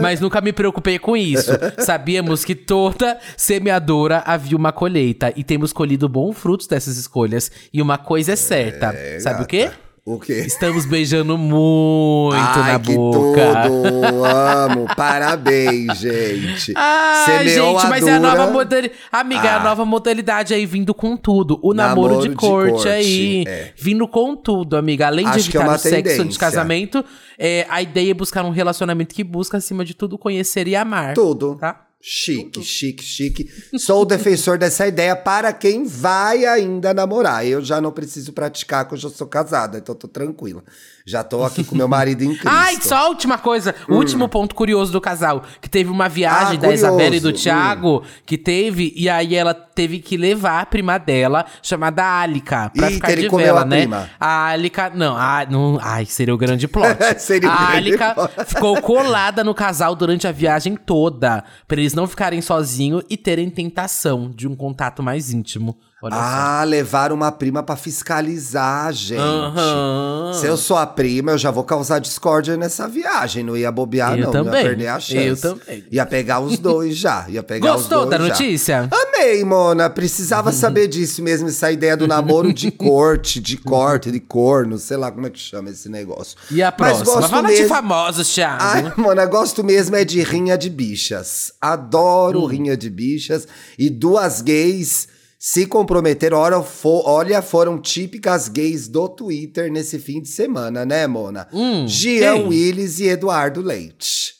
[0.01, 1.51] Mas nunca me preocupei com isso.
[1.79, 5.31] Sabíamos que toda semeadora havia uma colheita.
[5.35, 7.51] E temos colhido bons frutos dessas escolhas.
[7.73, 8.93] E uma coisa é certa.
[9.19, 9.69] sabe o quê?
[10.03, 10.33] O quê?
[10.47, 13.63] Estamos beijando muito Ai, na que boca.
[13.67, 14.25] tudo!
[14.25, 14.87] Amo!
[14.95, 16.73] Parabéns, gente!
[16.75, 18.31] Ai, Semeou gente, mas é a dura.
[18.35, 18.93] nova modalidade.
[19.11, 19.63] Amiga, é a Ah.
[19.63, 21.59] nova modalidade aí vindo com tudo.
[21.61, 23.43] O namoro, Namoro de de corte, corte, aí.
[23.47, 23.73] é.
[23.77, 25.05] Vindo com tudo, amiga.
[25.05, 26.39] Além de Acho que é evitar uma o sexo de tendência.
[26.39, 27.05] casamento,
[27.37, 31.13] é, a ideia é buscar um relacionamento que busca, acima de tudo, conhecer e amar.
[31.13, 31.57] Tudo.
[31.59, 31.79] Tá?
[32.01, 33.49] Chique, chique, chique.
[33.77, 37.45] Sou o defensor dessa ideia para quem vai ainda namorar.
[37.45, 40.63] Eu já não preciso praticar, porque eu já sou casada, então tô tranquila.
[41.05, 42.47] Já tô aqui com meu marido em Cristo.
[42.49, 43.73] Ai, só a última coisa.
[43.89, 45.43] O último ponto curioso do casal.
[45.59, 47.29] Que teve uma viagem Ah, da Isabela e do.
[47.29, 47.33] Hum.
[47.33, 48.03] Thiago.
[48.25, 52.93] Que teve, e aí ela teve que levar a prima dela, chamada Alica, pra Ih,
[52.95, 53.79] ficar de vela, a né?
[53.79, 54.09] prima.
[54.19, 56.97] A Alica, não, a, não, ai, seria o grande plot.
[57.19, 58.31] Seria a grande Alica plot.
[58.47, 63.49] ficou colada no casal durante a viagem toda, pra eles não ficarem sozinhos e terem
[63.49, 65.77] tentação de um contato mais íntimo.
[66.01, 66.21] Olha só.
[66.21, 69.19] Ah, levar uma prima pra fiscalizar, gente.
[69.19, 70.31] Aham.
[70.33, 73.43] Se eu sou a prima, eu já vou causar discórdia nessa viagem.
[73.43, 74.31] Não ia bobear, Eu não.
[74.31, 74.61] também.
[74.61, 75.25] Ia perder a chance.
[75.27, 75.85] Eu também.
[75.91, 77.25] Ia pegar os dois já.
[77.29, 78.23] Ia pegar os Gostou dois da já.
[78.33, 78.89] notícia?
[78.91, 79.89] Amei, Mona.
[79.89, 84.97] Precisava saber disso mesmo, essa ideia do namoro de corte, de corte, de corno, sei
[84.97, 86.37] lá como é que chama esse negócio.
[86.49, 87.05] E a Mas próxima?
[87.15, 88.63] gosto Fala de mesmo- famosos, Thiago.
[88.63, 91.53] Ai, Mona, gosto mesmo é de rinha de bichas.
[91.61, 93.47] Adoro rinha de bichas.
[93.77, 95.07] E duas gays
[95.43, 96.63] se comprometeram.
[96.63, 101.47] Fo- olha, foram típicas gays do Twitter nesse fim de semana, né, Mona?
[101.87, 102.47] Gian quem?
[102.47, 104.35] Willis e Eduardo Leite.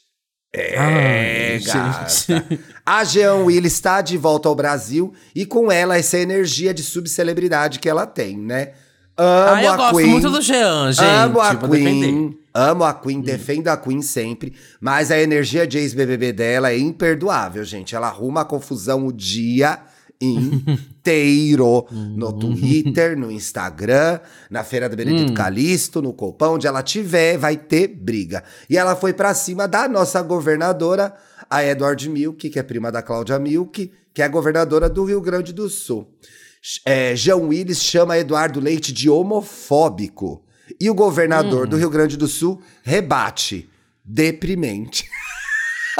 [0.55, 2.07] Ai, É, gata.
[2.09, 2.59] gente.
[2.85, 7.79] A Jean Willis está de volta ao Brasil e com ela essa energia de subcelebridade
[7.79, 8.73] que ela tem, né?
[9.17, 10.07] Amo Ah, eu a gosto Queen.
[10.09, 11.05] muito do Jean, gente.
[11.05, 11.69] Amo a Queen.
[11.69, 12.37] defender.
[12.53, 14.53] Amo a Queen, defendo a Queen sempre.
[14.79, 17.95] Mas a energia de ex-BBB dela é imperdoável, gente.
[17.95, 19.79] Ela arruma a confusão o dia
[20.21, 21.87] inteiro.
[21.91, 27.57] no Twitter, no Instagram, na Feira do Benedito Calixto, no Copão, onde ela tiver, vai
[27.57, 28.43] ter briga.
[28.69, 31.13] E ela foi pra cima da nossa governadora,
[31.49, 35.21] a Edward Milk, que é prima da Cláudia Milk, que é a governadora do Rio
[35.21, 36.07] Grande do Sul.
[36.85, 40.43] É, João Willis chama Eduardo Leite de homofóbico.
[40.79, 43.69] E o governador do Rio Grande do Sul rebate.
[44.03, 45.09] Deprimente.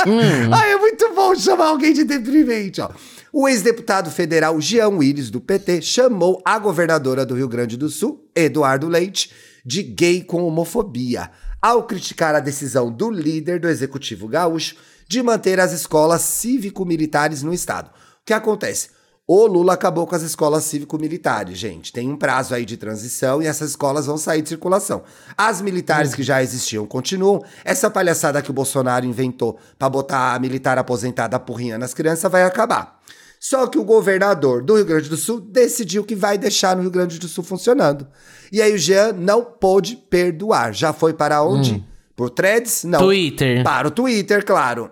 [0.51, 2.89] Ai, é muito bom chamar alguém de deprimente, ó.
[3.33, 8.29] O ex-deputado federal Jean Willis, do PT, chamou a governadora do Rio Grande do Sul,
[8.35, 9.31] Eduardo Leite,
[9.65, 14.75] de gay com homofobia, ao criticar a decisão do líder do executivo gaúcho
[15.07, 17.87] de manter as escolas cívico-militares no estado.
[17.87, 18.89] O que acontece?
[19.25, 21.93] O Lula acabou com as escolas cívico-militares, gente.
[21.93, 25.03] Tem um prazo aí de transição e essas escolas vão sair de circulação.
[25.37, 27.41] As militares que já existiam continuam.
[27.63, 32.43] Essa palhaçada que o Bolsonaro inventou para botar a militar aposentada porrinhando as crianças vai
[32.43, 32.99] acabar.
[33.43, 36.91] Só que o governador do Rio Grande do Sul decidiu que vai deixar no Rio
[36.91, 38.07] Grande do Sul funcionando.
[38.51, 40.75] E aí o Jean não pôde perdoar.
[40.75, 41.83] Já foi para onde?
[42.15, 42.83] Por threads?
[42.83, 42.99] Não.
[42.99, 43.63] Twitter.
[43.63, 44.91] Para o Twitter, claro.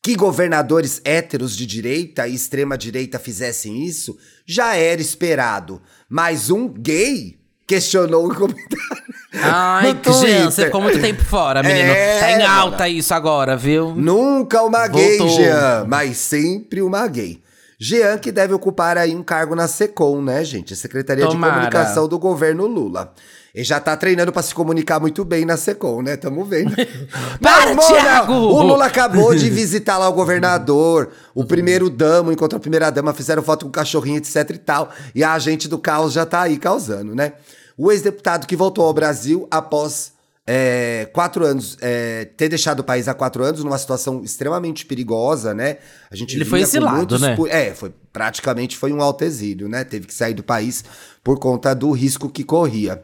[0.00, 4.16] Que governadores héteros de direita e extrema-direita fizessem isso
[4.46, 5.82] já era esperado.
[6.08, 9.03] Mas um gay questionou o comentário.
[9.42, 11.90] Ai, Jean, você ficou muito tempo fora, menino.
[11.90, 13.94] É, tá em alta isso agora, viu?
[13.94, 15.36] Nunca uma gay, Voltou.
[15.36, 17.42] Jean, mas sempre uma gay.
[17.78, 20.76] Jean que deve ocupar aí um cargo na SECOM, né, gente?
[20.76, 21.52] Secretaria Tomara.
[21.52, 23.12] de Comunicação do governo Lula.
[23.54, 26.16] Ele já tá treinando pra se comunicar muito bem na SECOM, né?
[26.16, 26.74] Tamo vendo.
[27.40, 28.32] Para, Mona, Thiago!
[28.32, 33.12] O Lula acabou de visitar lá o governador, o primeiro damo, enquanto a primeira dama
[33.12, 34.90] fizeram foto com o cachorrinho, etc e tal.
[35.14, 37.34] E a agente do caos já tá aí causando, né?
[37.76, 40.14] O ex-deputado que voltou ao Brasil após
[40.46, 45.54] é, quatro anos, é, ter deixado o país há quatro anos numa situação extremamente perigosa,
[45.54, 45.78] né?
[46.10, 47.36] A gente Ele foi exilado, muitos né?
[47.48, 49.84] É, foi praticamente foi um alto exílio, né?
[49.84, 50.84] Teve que sair do país
[51.22, 53.02] por conta do risco que corria.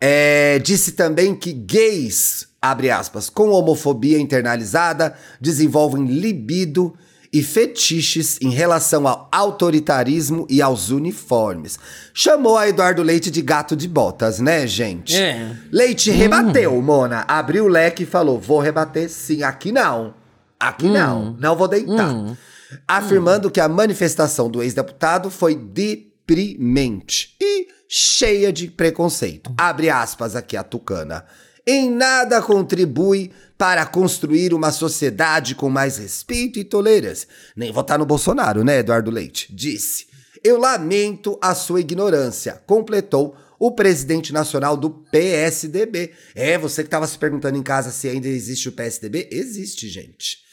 [0.00, 6.94] É, disse também que gays, abre aspas, com homofobia internalizada, desenvolvem libido
[7.34, 11.76] e fetiches em relação ao autoritarismo e aos uniformes.
[12.14, 15.16] Chamou a Eduardo Leite de gato de botas, né, gente?
[15.16, 15.50] É.
[15.72, 17.24] Leite rebateu, Mona.
[17.26, 20.14] Abriu o leque e falou: vou rebater sim, aqui não.
[20.60, 22.14] Aqui não, não vou deitar.
[22.86, 29.52] Afirmando que a manifestação do ex-deputado foi deprimente e cheia de preconceito.
[29.58, 31.24] Abre aspas aqui a Tucana.
[31.66, 37.28] Em nada contribui para construir uma sociedade com mais respeito e tolerância.
[37.56, 39.54] Nem votar no Bolsonaro, né, Eduardo Leite?
[39.54, 40.06] Disse.
[40.42, 46.12] Eu lamento a sua ignorância, completou o presidente nacional do PSDB.
[46.34, 49.28] É, você que estava se perguntando em casa se ainda existe o PSDB?
[49.32, 50.44] Existe, gente.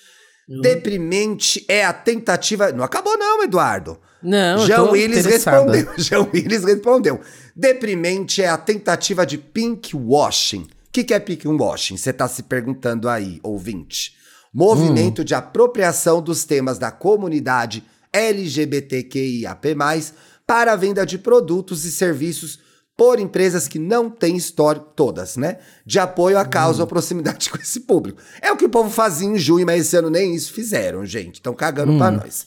[0.62, 2.71] Deprimente é a tentativa.
[2.71, 4.00] Não acabou, não, Eduardo.
[4.21, 5.89] Não, tô Willis respondeu.
[5.97, 7.19] Jean Willis respondeu.
[7.56, 10.67] Deprimente é a tentativa de pink washing.
[10.91, 11.95] O que, que é pink washing?
[11.95, 14.13] Você está se perguntando aí, ouvinte.
[14.54, 19.77] Movimento de apropriação dos temas da comunidade LGBTQIAP+,
[20.45, 22.60] para a venda de produtos e serviços
[22.97, 25.60] por empresas que não têm histórico, todas, né?
[25.86, 28.21] De apoio à causa ou proximidade com esse público.
[28.41, 31.36] É o que o povo fazia em junho, mas esse ano nem isso fizeram, gente.
[31.36, 32.45] Estão cagando pra nós.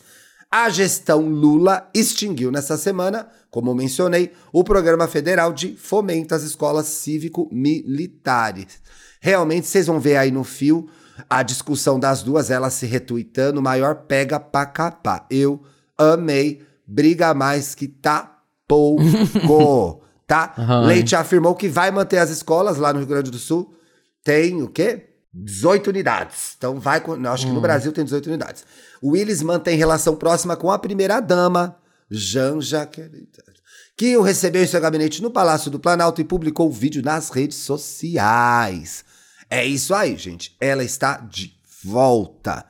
[0.57, 6.87] A gestão Lula extinguiu nessa semana, como mencionei, o programa federal de fomento às escolas
[6.87, 8.81] cívico-militares.
[9.21, 10.89] Realmente, vocês vão ver aí no fio
[11.29, 15.27] a discussão das duas, elas se retuitando, maior pega pra capar.
[15.29, 15.61] Eu
[15.99, 18.39] amei, briga mais que tá
[18.69, 19.03] pouco,
[20.25, 20.55] tá?
[20.57, 20.87] Aham.
[20.87, 23.75] Leite afirmou que vai manter as escolas lá no Rio Grande do Sul.
[24.23, 25.14] Tem o quê?
[25.35, 26.55] 18 unidades.
[26.57, 28.65] Então vai acho que no Brasil tem 18 unidades.
[29.03, 31.77] O Willis mantém relação próxima com a primeira-dama,
[32.11, 32.89] Janja,
[33.97, 37.31] que o recebeu em seu gabinete no Palácio do Planalto e publicou o vídeo nas
[37.31, 39.05] redes sociais.
[39.51, 40.57] É isso aí, gente.
[40.61, 41.53] Ela está de
[41.85, 42.65] volta.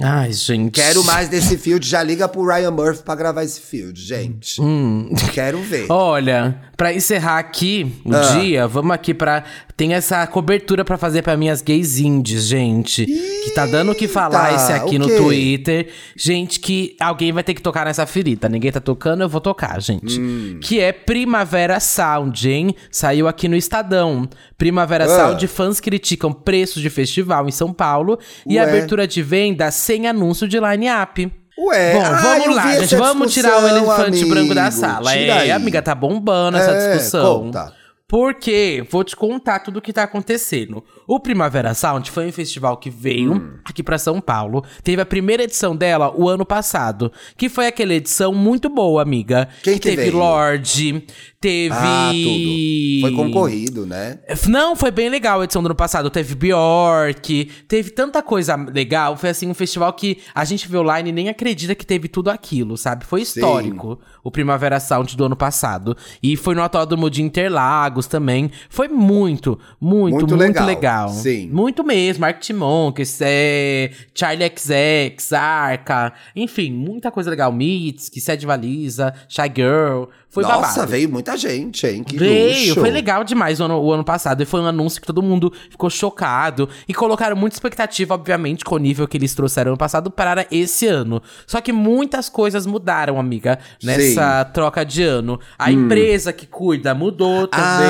[0.00, 0.72] Ai, gente.
[0.72, 1.88] Quero mais desse field.
[1.88, 4.60] Já liga pro Ryan Murphy pra gravar esse field, gente.
[4.60, 5.08] Hum.
[5.32, 5.86] Quero ver.
[5.90, 8.20] Olha, pra encerrar aqui o Ah.
[8.38, 9.42] dia, vamos aqui pra.
[9.76, 13.04] Tem essa cobertura pra fazer pra minhas gays indies, gente.
[13.04, 15.06] que tá dando o que falar Eita, esse aqui o no?
[15.06, 15.88] Twitter.
[16.16, 18.48] Gente, que alguém vai ter que tocar nessa ferida.
[18.48, 20.18] Ninguém tá tocando, eu vou tocar, gente.
[20.18, 20.58] Hum.
[20.62, 22.74] Que é Primavera Sound, hein?
[22.90, 24.26] Saiu aqui no Estadão.
[24.56, 25.08] Primavera Ah.
[25.08, 28.62] Sound, fãs criticam preços de festival em São Paulo e Ué.
[28.62, 31.30] abertura de venda sem anúncio de line-up.
[31.58, 32.84] Ué, Bom, ah, vamos lá, gente.
[32.84, 34.28] essa Vamos tirar o elefante amigo.
[34.30, 35.14] branco da sala.
[35.14, 35.50] É, aí.
[35.50, 37.44] amiga, tá bombando essa É, discussão.
[37.44, 37.72] conta.
[38.08, 40.84] Porque, vou te contar tudo o que tá acontecendo.
[41.08, 43.58] O Primavera Sound foi um festival que veio Hum.
[43.64, 44.64] aqui pra São Paulo.
[44.84, 49.48] Teve a primeira edição dela o ano passado, que foi aquela edição muito boa, amiga.
[49.60, 50.18] Quem que teve veio?
[50.18, 51.04] Lorde,
[51.40, 53.00] teve Ah, tudo.
[53.00, 54.20] Foi concorrido, né?
[54.48, 56.08] não, foi bem legal a edição do ano passado.
[56.08, 59.16] Teve Bjork, teve tanta coisa legal.
[59.16, 62.30] Foi assim um festival que a gente vê online e nem acredita que teve tudo
[62.30, 63.04] aquilo, sabe?
[63.04, 65.96] Foi histórico o Primavera Sound do ano passado.
[66.22, 68.50] E foi no Autódromo de Interlagos também.
[68.68, 70.66] Foi muito, muito, Muito muito, legal.
[70.66, 71.08] legal.
[71.10, 71.48] Sim.
[71.50, 72.20] Muito mesmo.
[72.22, 77.52] Mark Monks, é, Charlie XX, Arca, enfim, muita coisa legal.
[77.52, 80.04] Mitski, Sede Valisa, Shy Girl.
[80.28, 80.88] Foi Nossa, babado.
[80.88, 82.04] veio muita gente, hein?
[82.04, 82.80] Que Veio, luxo.
[82.80, 84.42] foi legal demais o ano, o ano passado.
[84.42, 86.68] E foi um anúncio que todo mundo ficou chocado.
[86.86, 90.86] E colocaram muita expectativa, obviamente, com o nível que eles trouxeram ano passado para esse
[90.86, 91.22] ano.
[91.46, 95.40] Só que muitas coisas mudaram, amiga, nessa troca de ano.
[95.58, 97.66] A empresa que cuida mudou também.
[97.66, 97.85] Ah.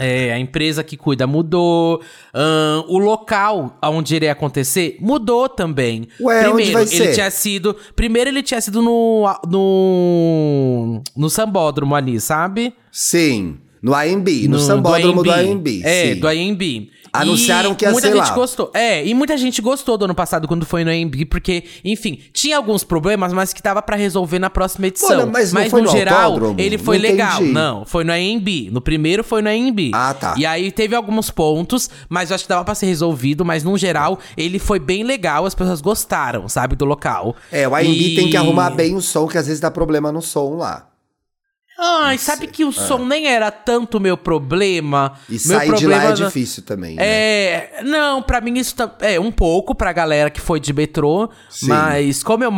[0.00, 2.02] É, a empresa que cuida mudou.
[2.32, 6.06] Ahn, o local onde iria acontecer mudou também.
[6.20, 7.14] Ué, onde primeiro, vai ele ser?
[7.14, 7.76] tinha sido.
[7.94, 9.24] Primeiro, ele tinha sido no.
[9.48, 11.02] no.
[11.16, 12.74] no sambódromo ali, sabe?
[12.90, 13.58] Sim.
[13.82, 15.30] No AMB, no, do sambódromo do.
[15.30, 15.82] AMB.
[15.84, 16.20] É, sim.
[16.20, 16.90] do AMB.
[17.22, 18.34] Anunciaram E que ia muita gente lá.
[18.34, 18.70] gostou.
[18.74, 22.56] É, e muita gente gostou do ano passado quando foi no AMB, porque, enfim, tinha
[22.56, 25.26] alguns problemas, mas que dava pra resolver na próxima edição.
[25.30, 26.60] Mas não foi no no geral, autódromo?
[26.60, 27.36] ele Não foi legal.
[27.36, 27.52] entendi.
[27.52, 28.70] Não, foi no AMB.
[28.72, 29.90] No primeiro foi no AMB.
[29.94, 30.34] Ah, tá.
[30.36, 33.76] E aí teve alguns pontos, mas eu acho que dava pra ser resolvido, mas no
[33.78, 37.36] geral ele foi bem legal, as pessoas gostaram, sabe, do local.
[37.52, 40.10] É, o AMB E- tem que arrumar bem o som, que às vezes dá problema
[40.10, 40.86] no som lá.
[41.78, 45.14] Ai, sabe que o som nem era tanto meu problema.
[45.28, 47.02] E meu sair de lá problema é não- difícil também, né?
[47.04, 51.28] É, não, pra mim isso tá, é um pouco pra galera que foi de metrô,
[51.48, 51.66] Sim.
[51.68, 52.50] mas como eu,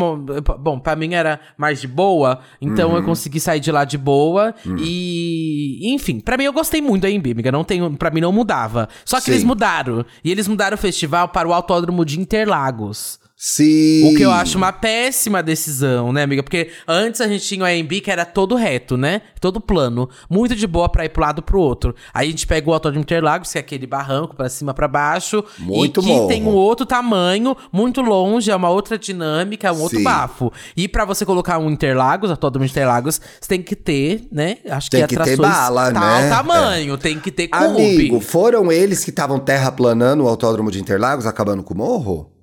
[0.59, 2.97] bom, pra mim era mais de boa, então Uhum.
[2.97, 4.77] eu consegui sair de lá de boa Hum.
[4.79, 8.33] e, enfim, pra mim eu gostei muito da AMB, amiga, não tenho, para mim não
[8.33, 8.89] mudava.
[9.05, 9.31] Só que Sim.
[9.33, 13.19] eles mudaram, e eles mudaram o festival para o Autódromo de Interlagos.
[13.39, 14.11] Sim.
[14.11, 16.43] O que eu acho uma péssima decisão, né, amiga?
[16.43, 19.21] Porque antes a gente tinha o AMB que era todo reto, né?
[19.39, 20.09] Todo plano.
[20.31, 21.95] Muito de boa pra ir pro lado pro outro.
[22.15, 25.45] Aí a gente pega o Autódromo Interlagos, que é aquele barranco pra cima, pra baixo.
[25.59, 26.29] Muito e que morro.
[26.29, 30.05] tem um outro tamanho, muito longe, é uma outra dinâmica, é um outro Sim.
[30.05, 30.51] bafo.
[30.75, 34.57] E pra você colocar um Interlagos, Autódromo Interlagos, você tem que ter, né?
[34.71, 36.31] Acho Tem que que ter bala, tal né?
[36.31, 36.97] tamanho.
[36.97, 37.67] Tem que ter clube.
[37.67, 42.36] Amigo, foram eles que estavam terraplanando o autódromo de Interlagos, acabando com o morro?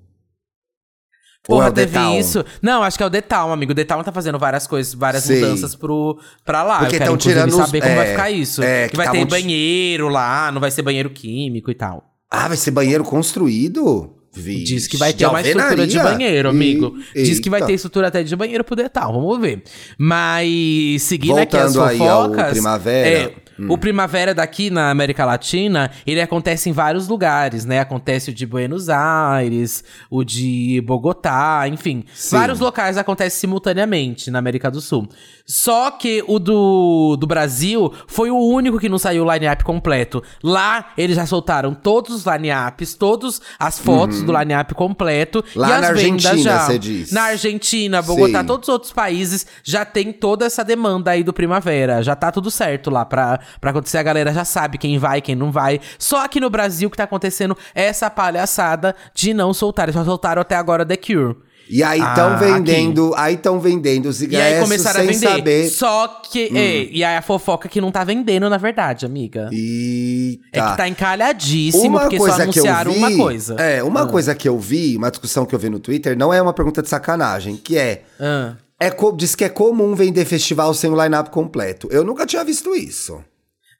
[1.46, 2.42] Porra, é teve isso.
[2.62, 3.72] Não, acho que é o Town, amigo.
[3.72, 5.40] O Town tá fazendo várias coisas, várias Sei.
[5.40, 6.78] mudanças pro, pra lá.
[6.78, 8.62] Porque Eu quero, tão inclusive, tirando os- saber como vai é, ficar isso.
[8.62, 12.02] é, que, que vai tavam ter banheiro lá, não vai ser banheiro químico e tal.
[12.30, 14.10] Ah, vai ser banheiro construído?
[14.36, 16.96] Vixe, Diz que vai ter uma estrutura de banheiro, amigo.
[17.14, 19.62] Diz que vai ter estrutura até de banheiro pro Town, vamos ver.
[19.96, 22.52] Mas, seguindo aqui as Voltando aí ao fofocas...
[22.52, 23.08] Primavera.
[23.08, 23.34] é,
[23.68, 27.80] O Primavera daqui na América Latina, ele acontece em vários lugares, né?
[27.80, 32.04] Acontece o de Buenos Aires, o de Bogotá, enfim.
[32.14, 32.36] Sim.
[32.36, 35.08] Vários locais acontecem simultaneamente na América do Sul.
[35.46, 40.22] Só que o do, do Brasil foi o único que não saiu o line-up completo.
[40.42, 45.44] Lá, eles já soltaram todos os line-ups, todas as fotos do line-up completo.
[45.54, 45.60] Uhum.
[45.62, 46.60] Lá e as na vendas Argentina, já.
[46.60, 47.12] cê diz.
[47.12, 48.46] Na Argentina, Bogotá, Sim.
[48.46, 52.02] todos os outros países já tem toda essa demanda aí do Primavera.
[52.02, 53.98] Já tá tudo certo lá pra, pra acontecer.
[53.98, 55.80] A galera já sabe quem vai, quem não vai.
[55.98, 59.86] Só aqui no Brasil que tá acontecendo essa palhaçada de não soltar.
[59.86, 61.36] Eles só soltaram até agora The Cure.
[61.66, 65.12] E aí estão Ah, vendendo, aí estão vendendo os E aí ingressos começaram a sem
[65.14, 65.28] vender.
[65.38, 65.64] saber.
[65.66, 65.70] Hum.
[65.70, 66.50] Só que.
[66.58, 69.48] é, e aí a fofoca que não tá vendendo, na verdade, amiga.
[69.50, 70.44] Eita.
[70.52, 73.54] É que tá encalhadíssimo, porque só anunciaram que eu vi, uma coisa.
[73.54, 74.06] É, uma Ah.
[74.06, 76.82] coisa que eu vi, uma discussão que eu vi no Twitter, não é uma pergunta
[76.82, 78.02] de sacanagem, que é.
[78.20, 78.56] Ah.
[78.78, 81.88] é diz que é comum vender festival sem o line-up completo.
[81.90, 83.24] Eu nunca tinha visto isso.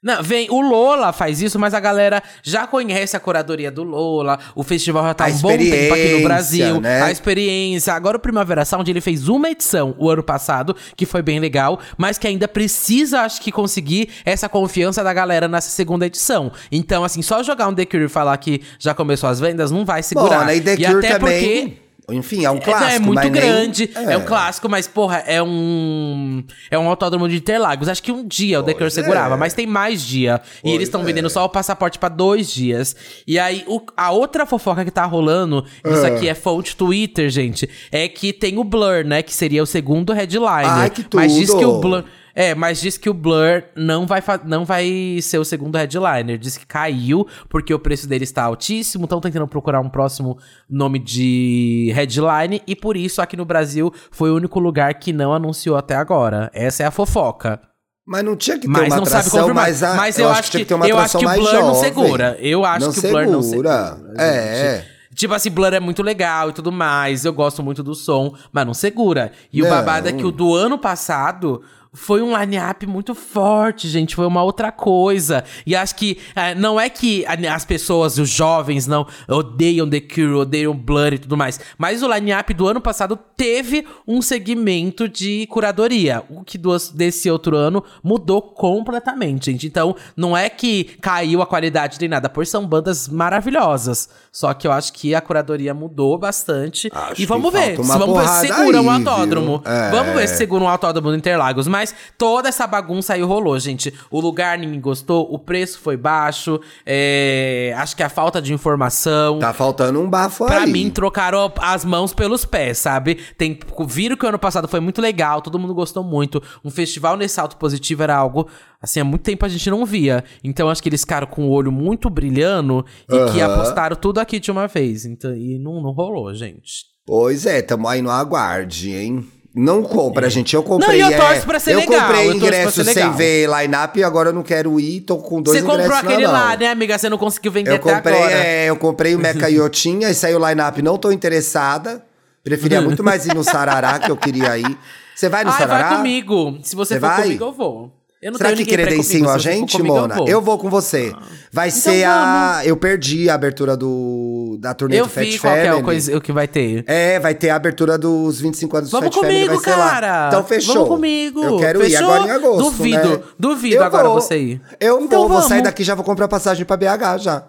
[0.05, 4.37] Não, vem, o Lola faz isso, mas a galera já conhece a curadoria do Lola,
[4.53, 7.01] o festival já tá A um bom tempo aqui no Brasil, né?
[7.01, 7.91] a experiência.
[7.91, 11.79] Agora o Primavera Sound, ele fez uma edição o ano passado, que foi bem legal,
[11.97, 16.51] mas que ainda precisa, acho que, conseguir essa confiança da galera nessa segunda edição.
[16.71, 19.83] Então, assim, só jogar um The Cure e falar que já começou as vendas não
[19.83, 20.41] vai segurar.
[20.41, 20.57] Bom, né?
[20.57, 21.41] E The Cure até também.
[21.41, 21.84] porque...
[22.11, 22.91] Enfim, é um É, clássico.
[22.91, 24.15] É, muito mas nem- grande, é.
[24.17, 26.43] um clássico, mas, porra, é um.
[26.69, 27.87] É um autódromo de Interlagos.
[27.89, 29.37] Acho que um dia o Cure Pois segurava, é.
[29.37, 30.39] mas tem mais dia.
[30.57, 31.03] e Pois eles estão é.
[31.03, 32.95] vendendo só o passaporte pra dois dias.
[33.25, 37.67] E aí, o- a outra fofoca que tá rolando, isso aqui é fonte Twitter, gente,
[37.91, 39.23] é que tem o Blur, né?
[39.23, 40.69] Que seria o segundo headliner.
[40.69, 41.79] Ai, que Mas diz que o tudo!
[41.81, 42.03] Blur.
[42.35, 46.37] É, mas diz que o Blur não vai, não vai ser o segundo headliner.
[46.37, 49.05] Diz que caiu porque o preço dele está altíssimo.
[49.05, 50.37] Estão tentando procurar um próximo
[50.69, 52.61] nome de headline.
[52.67, 56.51] E por isso, aqui no Brasil, foi o único lugar que não anunciou até agora.
[56.53, 57.61] Essa é a fofoca.
[58.05, 59.63] Mas não tinha que ter Mas uma não sabe atração, confirmar.
[59.65, 61.53] mas, a- Mas eu, acho que, que ter uma eu acho que o mais Blur
[61.53, 61.81] não jovem.
[61.81, 62.37] segura.
[62.39, 63.95] Eu acho Não que o Blur não segura.
[63.95, 64.13] segura.
[64.23, 64.75] É.
[64.81, 64.95] gente.
[65.15, 67.23] Tipo assim, Blur é muito legal e tudo mais.
[67.23, 69.31] Eu gosto muito do som, mas não segura.
[69.51, 69.71] E o Não.
[69.71, 71.61] babado é que o do ano passado
[71.95, 74.15] foi um line-up muito forte, gente.
[74.15, 75.43] Foi uma outra coisa.
[75.65, 80.33] E acho que é, não é que as pessoas, os jovens, não odeiam The Cure,
[80.33, 81.59] odeiam Blur e tudo mais.
[81.77, 86.23] Mas o line-up do ano passado teve um segmento de curadoria.
[86.29, 89.65] O que do, desse outro ano mudou completamente, gente.
[89.65, 94.09] Então, não é que caiu a qualidade nem nada, pois são bandas maravilhosas.
[94.31, 96.89] Só que eu acho que a curadoria mudou bastante.
[96.93, 97.77] Acho e vamos ver.
[97.77, 99.61] Vamos ver se porrada segura o aí, autódromo.
[99.63, 99.91] É.
[99.91, 101.67] Vamos ver se segura um autódromo no Interlagos.
[101.67, 101.84] Mas
[102.17, 103.93] toda essa bagunça aí rolou, gente.
[104.09, 106.59] O lugar ninguém gostou, o preço foi baixo.
[106.85, 109.39] é, Acho que a falta de informação.
[109.39, 110.71] Tá faltando um bafo Pra aí.
[110.71, 113.15] mim, trocaram as mãos pelos pés, sabe?
[113.37, 113.57] Tem,
[113.87, 116.41] viram que o ano passado foi muito legal, todo mundo gostou muito.
[116.63, 118.47] Um festival nesse salto positivo era algo,
[118.81, 120.23] assim, há muito tempo a gente não via.
[120.43, 123.53] Então, acho que eles ficaram com o olho muito brilhando e que Aham.
[123.55, 125.05] apostaram tudo aqui de uma vez.
[125.05, 126.85] Então, e não, não rolou, gente.
[127.05, 129.27] Pois é, tamo aí no aguarde, hein?
[129.55, 130.53] Não compra, gente.
[130.53, 131.01] Eu comprei.
[131.01, 133.97] Não, eu é, torço pra ser eu legal, comprei eu pra ingresso sem ver line-up
[133.97, 134.99] e agora eu não quero ir.
[135.01, 136.41] Tô com dois Você comprou ingressos aquele na mão.
[136.41, 136.97] lá, né, amiga?
[136.97, 138.31] Você não conseguiu vender Eu até comprei, agora.
[138.33, 140.81] é, eu comprei o Meca Iotinha e saiu o line-up.
[140.81, 142.03] Não tô interessada.
[142.43, 144.77] Preferia muito mais ir no Sarará, que eu queria ir.
[145.15, 145.87] Você vai no Ai, Sarará?
[145.89, 146.59] vai comigo.
[146.61, 147.23] Se você, Você for vai?
[147.23, 147.91] comigo, eu vou.
[148.25, 150.15] Eu não Será tenho que ir credenciam a gente, comigo, Mona?
[150.15, 150.27] Eu, vou.
[150.29, 151.13] Eu vou com você.
[151.51, 152.61] Vai Então ser a.
[152.65, 155.69] Eu perdi a abertura do da turnê Eu do Fat vi é Family.
[155.69, 156.83] o, coisa, o que vai ter.
[156.87, 159.79] É, vai ter a abertura dos 25 anos do Vamos Fat Family, comigo, vai ser
[159.79, 159.89] lá.
[159.91, 160.27] cara.
[160.29, 160.73] Então fechou.
[160.73, 161.43] Vamos comigo.
[161.43, 162.09] Eu quero ir Fechou?
[162.11, 163.19] agora em agosto, Duvido, né?
[163.37, 164.19] duvido Eu agora vou.
[164.19, 164.61] você ir.
[164.79, 165.63] Eu Então vou, vou sair vamos.
[165.65, 167.43] daqui e já vou comprar passagem pra BH já.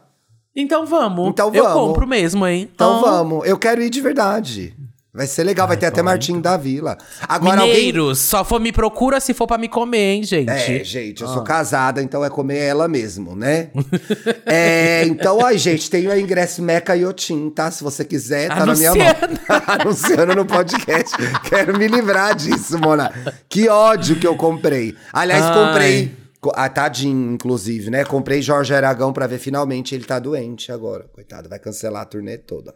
[0.54, 1.28] Então vamos.
[1.30, 1.80] Então Eu vamos.
[1.88, 2.68] compro mesmo, hein?
[2.74, 3.00] Então Ah.
[3.00, 3.46] vamos.
[3.48, 4.76] Eu quero ir de verdade.
[5.16, 6.98] Vai ser legal, vai ter até Martinho da Vila.
[7.26, 10.50] Agora alguém Mineiros, só for me procura se for pra me comer, hein, gente?
[10.50, 11.44] É, gente, eu sou Ah.
[11.44, 13.70] casada, então é comer ela mesmo, né?
[14.44, 17.70] é, então, ó, gente, tem o ingresso Meca Iotim, tá?
[17.70, 19.06] Se você quiser, tá na minha mão.
[19.66, 21.16] Anunciando no podcast.
[21.48, 23.10] Quero me livrar disso, Mona.
[23.48, 24.94] Que ódio que eu comprei.
[25.12, 25.54] Aliás, Ai.
[25.66, 26.12] comprei.
[26.40, 28.04] co- Ah, tadinho, inclusive, né?
[28.04, 31.06] Comprei Jorge Aragão pra ver finalmente ele tá doente agora.
[31.12, 32.74] Coitado, vai cancelar a turnê toda.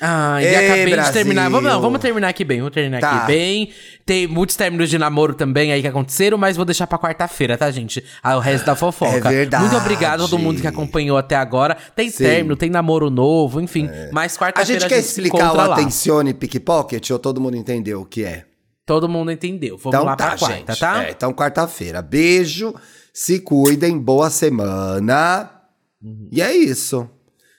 [0.00, 1.12] Ai, e Ei, acabei de Brasil.
[1.12, 1.50] terminar.
[1.50, 3.16] Vamos, não, vamos terminar aqui bem, vamos terminar Tá.
[3.16, 3.70] aqui bem.
[4.04, 7.70] Tem muitos términos de namoro também aí que aconteceram, mas vou deixar pra quarta-feira, tá,
[7.70, 8.04] gente?
[8.22, 9.16] Ah, o resto da fofoca.
[9.28, 9.64] É verdade.
[9.64, 11.76] Muito obrigado a todo mundo que acompanhou até agora.
[11.96, 12.24] Tem Sim.
[12.24, 13.88] término, tem namoro novo, enfim.
[14.12, 15.72] Mas A quarta-feira gente quer se explicar o lá.
[15.72, 18.44] Atencione Pickpocket ou todo mundo entendeu o que é?
[18.84, 19.76] Todo mundo entendeu.
[19.78, 20.78] Vamos Então lá tá, pra quarta, gente.
[20.78, 21.04] tá?
[21.04, 22.00] É, então quarta-feira.
[22.02, 22.72] Beijo,
[23.12, 25.50] se cuidem, boa semana.
[26.30, 27.08] E é isso.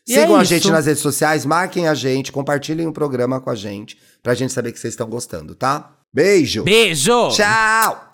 [0.08, 3.50] E Sigam é a gente nas redes sociais, marquem a gente, compartilhem o programa com
[3.50, 5.92] a gente, pra gente saber que vocês estão gostando, tá?
[6.14, 6.64] Beijo.
[6.64, 7.30] Beijo!
[7.30, 8.07] Tchau!